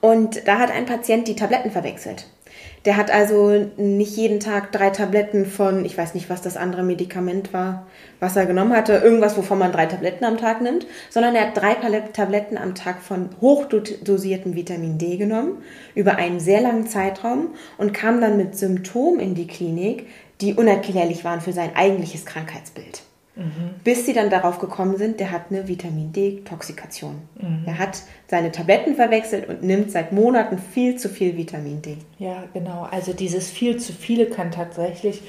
Und 0.00 0.46
da 0.46 0.58
hat 0.58 0.70
ein 0.70 0.86
Patient 0.86 1.26
die 1.26 1.34
Tabletten 1.34 1.70
verwechselt. 1.70 2.26
Der 2.84 2.96
hat 2.96 3.10
also 3.10 3.66
nicht 3.76 4.16
jeden 4.16 4.40
Tag 4.40 4.72
drei 4.72 4.90
Tabletten 4.90 5.46
von, 5.46 5.84
ich 5.84 5.98
weiß 5.98 6.14
nicht, 6.14 6.30
was 6.30 6.42
das 6.42 6.56
andere 6.56 6.82
Medikament 6.82 7.52
war, 7.52 7.86
was 8.20 8.36
er 8.36 8.46
genommen 8.46 8.72
hatte, 8.74 8.94
irgendwas, 8.94 9.36
wovon 9.36 9.58
man 9.58 9.72
drei 9.72 9.86
Tabletten 9.86 10.24
am 10.24 10.38
Tag 10.38 10.60
nimmt, 10.60 10.86
sondern 11.10 11.34
er 11.34 11.48
hat 11.48 11.56
drei 11.56 11.74
Tabletten 11.74 12.56
am 12.56 12.74
Tag 12.74 13.02
von 13.02 13.30
hochdosiertem 13.40 14.54
Vitamin 14.54 14.98
D 14.98 15.16
genommen, 15.16 15.62
über 15.94 16.16
einen 16.16 16.40
sehr 16.40 16.60
langen 16.60 16.86
Zeitraum 16.86 17.54
und 17.76 17.92
kam 17.94 18.20
dann 18.20 18.36
mit 18.36 18.56
Symptomen 18.56 19.20
in 19.20 19.34
die 19.34 19.46
Klinik, 19.46 20.06
die 20.40 20.54
unerklärlich 20.54 21.24
waren 21.24 21.40
für 21.40 21.52
sein 21.52 21.74
eigentliches 21.74 22.24
Krankheitsbild. 22.26 23.02
Mhm. 23.38 23.80
Bis 23.84 24.04
sie 24.04 24.12
dann 24.12 24.30
darauf 24.30 24.58
gekommen 24.58 24.96
sind, 24.96 25.20
der 25.20 25.30
hat 25.30 25.50
eine 25.50 25.68
Vitamin 25.68 26.12
D-Toxikation. 26.12 27.22
Mhm. 27.40 27.62
Er 27.66 27.78
hat 27.78 28.02
seine 28.26 28.50
Tabletten 28.50 28.96
verwechselt 28.96 29.48
und 29.48 29.62
nimmt 29.62 29.92
seit 29.92 30.12
Monaten 30.12 30.58
viel 30.58 30.96
zu 30.96 31.08
viel 31.08 31.36
Vitamin 31.36 31.80
D. 31.80 31.98
Ja, 32.18 32.44
genau. 32.52 32.88
Also 32.90 33.12
dieses 33.12 33.48
viel 33.48 33.76
zu 33.76 33.92
viele 33.92 34.26
kann 34.26 34.50
tatsächlich 34.50 35.22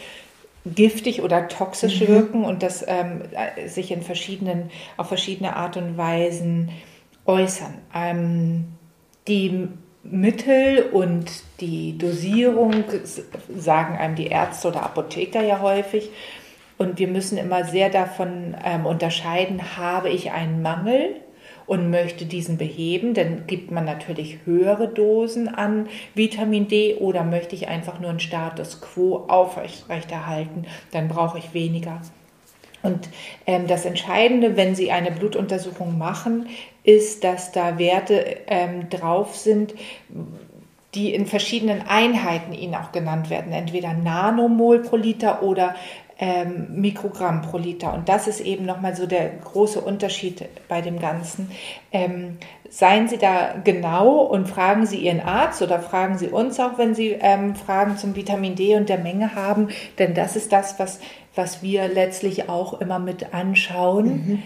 giftig 0.66 1.22
oder 1.22 1.48
toxisch 1.48 2.02
mhm. 2.02 2.08
wirken 2.08 2.46
und 2.46 2.64
das 2.64 2.84
ähm, 2.88 3.22
sich 3.68 3.92
in 3.92 4.02
verschiedenen, 4.02 4.72
auf 4.98 5.08
verschiedene 5.08 5.56
Art 5.56 5.78
und 5.78 5.96
Weisen 5.98 6.72
äußern. 7.26 7.76
Ähm, 7.94 8.66
die 9.28 9.68
Mittel 10.04 10.90
und 10.92 11.30
die 11.60 11.98
Dosierung 11.98 12.86
sagen 13.56 13.98
einem 13.98 14.16
die 14.16 14.28
Ärzte 14.28 14.70
oder 14.70 14.84
Apotheker 14.84 15.44
ja 15.44 15.62
häufig. 15.62 16.10
Und 16.80 16.98
wir 16.98 17.10
müssen 17.10 17.38
immer 17.38 17.66
sehr 17.66 17.90
davon 17.90 18.56
ähm, 18.64 18.86
unterscheiden, 18.86 19.78
habe 19.78 20.10
ich 20.10 20.32
einen 20.32 20.62
Mangel 20.62 21.18
und 21.66 21.90
möchte 21.90 22.26
diesen 22.26 22.58
beheben, 22.58 23.14
dann 23.14 23.46
gibt 23.48 23.70
man 23.70 23.84
natürlich 23.84 24.40
höhere 24.46 24.88
Dosen 24.88 25.50
an 25.50 25.90
Vitamin 26.16 26.70
D 26.70 26.96
oder 26.96 27.26
möchte 27.26 27.54
ich 27.54 27.68
einfach 27.68 28.00
nur 28.00 28.10
einen 28.10 28.22
Status 28.22 28.80
quo 28.80 29.26
aufrechterhalten, 29.28 30.66
dann 30.92 31.10
brauche 31.10 31.38
ich 31.38 31.54
weniger. 31.54 32.02
Und 32.82 33.10
ähm, 33.46 33.68
das 33.68 33.84
Entscheidende, 33.84 34.56
wenn 34.56 34.74
Sie 34.74 34.90
eine 34.90 35.12
Blutuntersuchung 35.12 35.98
machen, 35.98 36.48
ist, 36.84 37.26
dass 37.26 37.52
da 37.52 37.78
Werte 37.78 38.38
ähm, 38.48 38.90
drauf 38.90 39.36
sind, 39.36 39.74
die 40.96 41.14
in 41.14 41.26
verschiedenen 41.26 41.82
Einheiten 41.82 42.54
Ihnen 42.54 42.76
auch 42.76 42.94
genannt 42.94 43.30
werden, 43.30 43.52
entweder 43.52 43.94
Nanomol 43.94 44.80
pro 44.80 44.96
Liter 44.96 45.44
oder 45.44 45.76
ähm, 46.20 46.68
Mikrogramm 46.76 47.42
pro 47.42 47.58
Liter. 47.58 47.94
Und 47.94 48.10
das 48.10 48.28
ist 48.28 48.42
eben 48.42 48.66
nochmal 48.66 48.96
so 48.96 49.08
der 49.08 49.30
große 49.30 49.80
Unterschied 49.80 50.46
bei 50.68 50.82
dem 50.82 51.00
Ganzen. 51.00 51.50
Ähm, 51.92 52.38
seien 52.70 53.08
Sie 53.08 53.18
da 53.18 53.56
genau 53.64 54.20
und 54.20 54.48
fragen 54.48 54.86
Sie 54.86 54.98
Ihren 54.98 55.22
Arzt 55.22 55.62
oder 55.62 55.80
fragen 55.80 56.18
Sie 56.18 56.28
uns 56.28 56.60
auch, 56.60 56.78
wenn 56.78 56.94
Sie 56.94 57.18
ähm, 57.20 57.56
Fragen 57.56 57.98
zum 57.98 58.16
Vitamin 58.16 58.56
D 58.56 58.76
und 58.76 58.90
der 58.90 59.00
Menge 59.00 59.34
haben, 59.34 59.70
denn 59.98 60.14
das 60.14 60.36
ist 60.36 60.52
das, 60.52 60.78
was, 60.78 61.00
was 61.36 61.64
wir 61.64 61.88
letztlich 61.88 62.50
auch 62.50 62.82
immer 62.82 63.00
mit 63.00 63.34
anschauen. 63.34 64.06
Mhm 64.06 64.44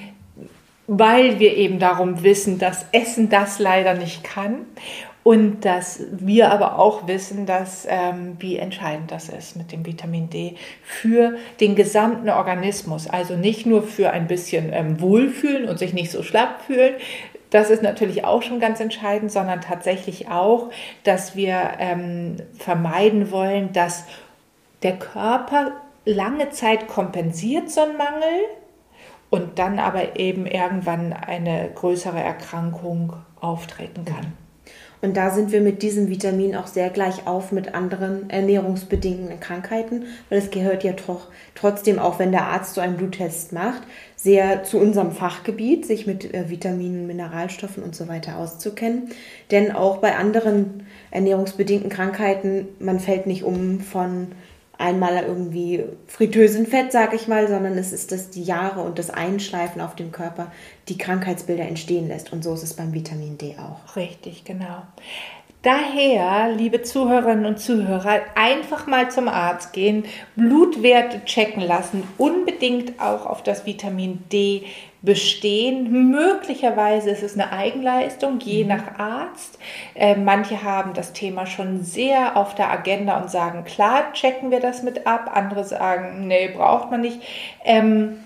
weil 0.86 1.40
wir 1.40 1.56
eben 1.56 1.80
darum 1.80 2.24
wissen, 2.24 2.60
dass 2.60 2.86
Essen 2.92 3.30
das 3.30 3.58
leider 3.58 3.94
nicht 3.94 4.24
kann 4.24 4.66
und 5.24 5.62
dass 5.64 6.02
wir 6.12 6.52
aber 6.52 6.78
auch 6.78 7.08
wissen, 7.08 7.46
dass 7.46 7.88
ähm, 7.90 8.36
wie 8.40 8.58
entscheidend 8.58 9.10
das 9.12 9.30
ist 9.30 9.56
mit 9.56 9.72
dem 9.72 9.86
Vitamin 9.86 10.30
D 10.30 10.56
für 10.84 11.38
den 11.62 11.76
gesamten 11.76 12.30
Organismus. 12.30 13.08
Also 13.10 13.36
nicht 13.36 13.66
nur 13.66 13.84
für 13.84 14.12
ein 14.12 14.28
bisschen 14.28 14.72
ähm, 14.74 15.00
Wohlfühlen 15.00 15.70
und 15.70 15.80
sich 15.80 15.94
nicht 15.94 16.12
so 16.12 16.24
schlapp 16.24 16.62
fühlen. 16.64 16.96
Das 17.50 17.70
ist 17.70 17.84
natürlich 17.84 18.26
auch 18.26 18.42
schon 18.42 18.60
ganz 18.60 18.80
entscheidend, 18.80 19.32
sondern 19.32 19.62
tatsächlich 19.62 20.28
auch, 20.30 20.72
dass 21.04 21.36
wir 21.36 21.72
ähm, 21.80 22.38
vermeiden 22.58 23.32
wollen, 23.32 23.72
dass 23.72 24.06
der 24.82 24.98
Körper 24.98 25.72
lange 26.04 26.50
Zeit 26.50 26.88
kompensiert 26.88 27.70
so 27.70 27.82
einen 27.82 27.96
Mangel 27.96 28.40
und 29.30 29.58
dann 29.58 29.80
aber 29.80 30.20
eben 30.20 30.46
irgendwann 30.46 31.14
eine 31.14 31.70
größere 31.74 32.20
Erkrankung 32.20 33.14
auftreten 33.40 34.04
kann. 34.04 34.43
Und 35.04 35.18
da 35.18 35.32
sind 35.32 35.52
wir 35.52 35.60
mit 35.60 35.82
diesem 35.82 36.08
Vitamin 36.08 36.56
auch 36.56 36.66
sehr 36.66 36.90
gleich 36.90 37.28
auf 37.28 37.52
mit 37.52 37.76
anderen 37.76 38.30
ernährungsbedingten 38.30 39.38
Krankheiten, 39.42 40.06
weil 40.30 40.38
es 40.40 40.50
gehört 40.50 40.86
ja 40.86 40.94
doch 40.94 41.28
trotzdem, 41.56 42.00
auch 42.00 42.20
wenn 42.20 42.32
der 42.32 42.48
Arzt 42.48 42.74
so 42.74 42.80
einen 42.80 42.96
Bluttest 42.96 43.52
macht, 43.52 43.82
sehr 44.16 44.64
zu 44.64 44.78
unserem 44.80 45.12
Fachgebiet, 45.12 45.86
sich 45.86 46.08
mit 46.08 46.34
äh, 46.34 46.50
Vitaminen, 46.50 47.06
Mineralstoffen 47.06 47.84
und 47.84 47.94
so 47.94 48.08
weiter 48.08 48.38
auszukennen. 48.38 49.10
Denn 49.52 49.74
auch 49.74 49.98
bei 49.98 50.16
anderen 50.16 50.88
ernährungsbedingten 51.12 51.90
Krankheiten, 51.90 52.70
man 52.80 53.02
fällt 53.02 53.28
nicht 53.28 53.44
um 53.44 53.82
von 53.82 54.28
einmal 54.84 55.24
irgendwie 55.26 55.84
Fritteusenfett, 56.08 56.92
sag 56.92 57.14
ich 57.14 57.28
mal, 57.28 57.48
sondern 57.48 57.78
es 57.78 57.94
ist 57.94 58.12
das 58.12 58.30
die 58.30 58.44
Jahre 58.44 58.82
und 58.82 59.00
das 59.00 59.10
Einschleifen 59.10 59.82
auf 59.82 59.96
dem 59.96 60.12
Körper, 60.12 60.52
die 60.90 60.98
Krankheitsbilder 60.98 61.64
entstehen 61.64 62.10
lässt. 62.10 62.34
Und 62.34 62.44
so 62.44 62.54
ist 62.54 62.64
es 62.64 62.74
beim 62.74 62.94
Vitamin 62.94 63.38
D 63.38 63.56
auch. 63.58 63.96
Richtig, 63.96 64.44
genau. 64.44 64.84
Daher, 65.62 66.54
liebe 66.54 66.82
Zuhörerinnen 66.82 67.46
und 67.46 67.58
Zuhörer, 67.58 68.20
einfach 68.36 68.86
mal 68.86 69.10
zum 69.10 69.30
Arzt 69.30 69.72
gehen, 69.72 70.04
Blutwerte 70.36 71.24
checken 71.24 71.64
lassen, 71.64 72.04
unbedingt 72.18 73.00
auch 73.00 73.26
auf 73.26 73.44
das 73.44 73.66
Vitamin 73.66 74.26
D 74.30 74.64
bestehen. 75.04 76.10
Möglicherweise 76.10 77.12
ist 77.12 77.22
es 77.22 77.34
eine 77.34 77.52
Eigenleistung, 77.52 78.40
je 78.40 78.64
mhm. 78.64 78.70
nach 78.70 78.98
Arzt. 78.98 79.60
Äh, 79.94 80.16
manche 80.16 80.64
haben 80.64 80.94
das 80.94 81.14
Thema 81.14 81.46
schon 81.46 81.84
sehr 81.84 82.36
auf 82.38 82.56
der 82.56 82.72
Agenda 82.72 83.20
und 83.20 83.30
sagen, 83.30 83.66
klar, 83.66 84.14
checken 84.14 84.50
wir 84.50 84.62
das 84.62 84.82
mit 84.82 85.06
ab. 85.06 85.30
Andere 85.34 85.66
sagen, 85.66 86.28
nee, 86.28 86.48
braucht 86.48 86.90
man 86.90 87.02
nicht. 87.02 87.22
Ähm, 87.66 88.24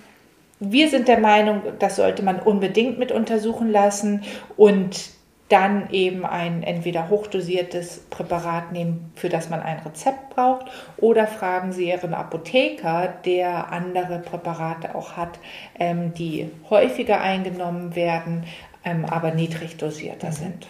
wir 0.60 0.90
sind 0.90 1.08
der 1.08 1.20
Meinung, 1.20 1.62
das 1.80 1.98
sollte 1.98 2.24
man 2.24 2.40
unbedingt 2.40 2.98
mit 2.98 3.12
untersuchen 3.12 3.72
lassen 3.72 4.24
und 4.56 5.17
dann 5.50 5.90
eben 5.92 6.26
ein 6.26 6.64
entweder 6.64 7.10
hochdosiertes 7.10 8.00
Präparat 8.10 8.72
nehmen, 8.72 9.12
für 9.16 9.30
das 9.30 9.50
man 9.50 9.62
ein 9.62 9.80
Rezept 9.80 10.32
braucht, 10.32 10.66
oder 10.98 11.26
fragen 11.26 11.72
Sie 11.72 11.88
Ihren 11.88 12.14
Apotheker, 12.14 13.14
der 13.26 13.72
andere 13.72 14.20
Präparate 14.20 14.94
auch 14.94 15.16
hat, 15.16 15.40
ähm, 15.80 16.14
die 16.14 16.50
häufiger 16.70 17.22
eingenommen 17.22 17.96
werden, 17.96 18.44
ähm, 18.84 19.06
aber 19.06 19.32
niedrig 19.32 19.78
dosierter 19.78 20.28
mhm. 20.28 20.34
sind. 20.34 20.68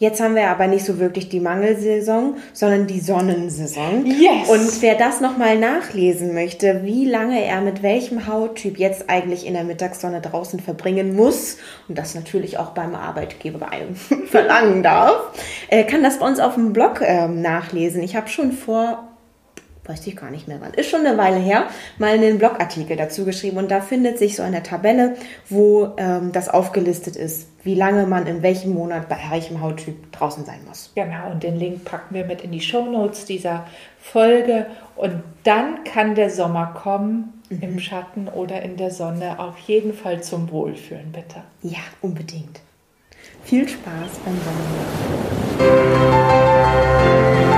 Jetzt 0.00 0.18
haben 0.22 0.34
wir 0.34 0.48
aber 0.48 0.66
nicht 0.66 0.86
so 0.86 0.98
wirklich 0.98 1.28
die 1.28 1.40
Mangelsaison, 1.40 2.38
sondern 2.54 2.86
die 2.86 3.00
Sonnensaison. 3.00 4.06
Yes. 4.06 4.48
Und 4.48 4.80
wer 4.80 4.94
das 4.94 5.20
nochmal 5.20 5.58
nachlesen 5.58 6.32
möchte, 6.32 6.80
wie 6.84 7.04
lange 7.04 7.44
er 7.44 7.60
mit 7.60 7.82
welchem 7.82 8.26
Hauttyp 8.26 8.78
jetzt 8.78 9.10
eigentlich 9.10 9.46
in 9.46 9.52
der 9.52 9.64
Mittagssonne 9.64 10.22
draußen 10.22 10.58
verbringen 10.58 11.14
muss 11.14 11.58
und 11.86 11.98
das 11.98 12.14
natürlich 12.14 12.56
auch 12.56 12.70
beim 12.70 12.94
Arbeitgeber 12.94 13.68
verlangen 14.30 14.82
darf, 14.82 15.34
äh, 15.68 15.84
kann 15.84 16.02
das 16.02 16.18
bei 16.18 16.26
uns 16.26 16.40
auf 16.40 16.54
dem 16.54 16.72
Blog 16.72 17.02
ähm, 17.04 17.42
nachlesen. 17.42 18.02
Ich 18.02 18.16
habe 18.16 18.28
schon 18.28 18.52
vor 18.52 19.09
weiß 19.84 20.06
ich 20.06 20.16
gar 20.16 20.30
nicht 20.30 20.46
mehr 20.48 20.58
wann, 20.60 20.74
ist 20.74 20.90
schon 20.90 21.06
eine 21.06 21.18
Weile 21.18 21.38
her, 21.38 21.66
mal 21.98 22.10
einen 22.10 22.38
Blogartikel 22.38 22.96
dazu 22.96 23.24
geschrieben 23.24 23.56
und 23.56 23.70
da 23.70 23.80
findet 23.80 24.18
sich 24.18 24.36
so 24.36 24.42
eine 24.42 24.62
Tabelle, 24.62 25.16
wo 25.48 25.94
ähm, 25.96 26.32
das 26.32 26.48
aufgelistet 26.48 27.16
ist, 27.16 27.48
wie 27.62 27.74
lange 27.74 28.06
man 28.06 28.26
in 28.26 28.42
welchem 28.42 28.72
Monat 28.74 29.08
bei 29.08 29.18
welchem 29.30 29.60
Hauttyp 29.60 30.12
draußen 30.12 30.44
sein 30.44 30.60
muss. 30.66 30.92
Genau, 30.94 31.30
und 31.30 31.42
den 31.42 31.56
Link 31.56 31.84
packen 31.84 32.14
wir 32.14 32.24
mit 32.24 32.42
in 32.42 32.52
die 32.52 32.60
Show 32.60 32.84
Notes 32.84 33.24
dieser 33.24 33.66
Folge 33.98 34.66
und 34.96 35.22
dann 35.44 35.84
kann 35.84 36.14
der 36.14 36.30
Sommer 36.30 36.74
kommen 36.74 37.42
mhm. 37.48 37.62
im 37.62 37.78
Schatten 37.78 38.28
oder 38.28 38.62
in 38.62 38.76
der 38.76 38.90
Sonne, 38.90 39.38
auf 39.38 39.58
jeden 39.60 39.92
Fall 39.92 40.22
zum 40.22 40.50
Wohlfühlen, 40.50 41.12
bitte. 41.12 41.42
Ja, 41.62 41.80
unbedingt. 42.00 42.60
Viel 43.44 43.68
Spaß 43.68 44.20
beim 44.24 44.36
Sommer. 45.58 47.49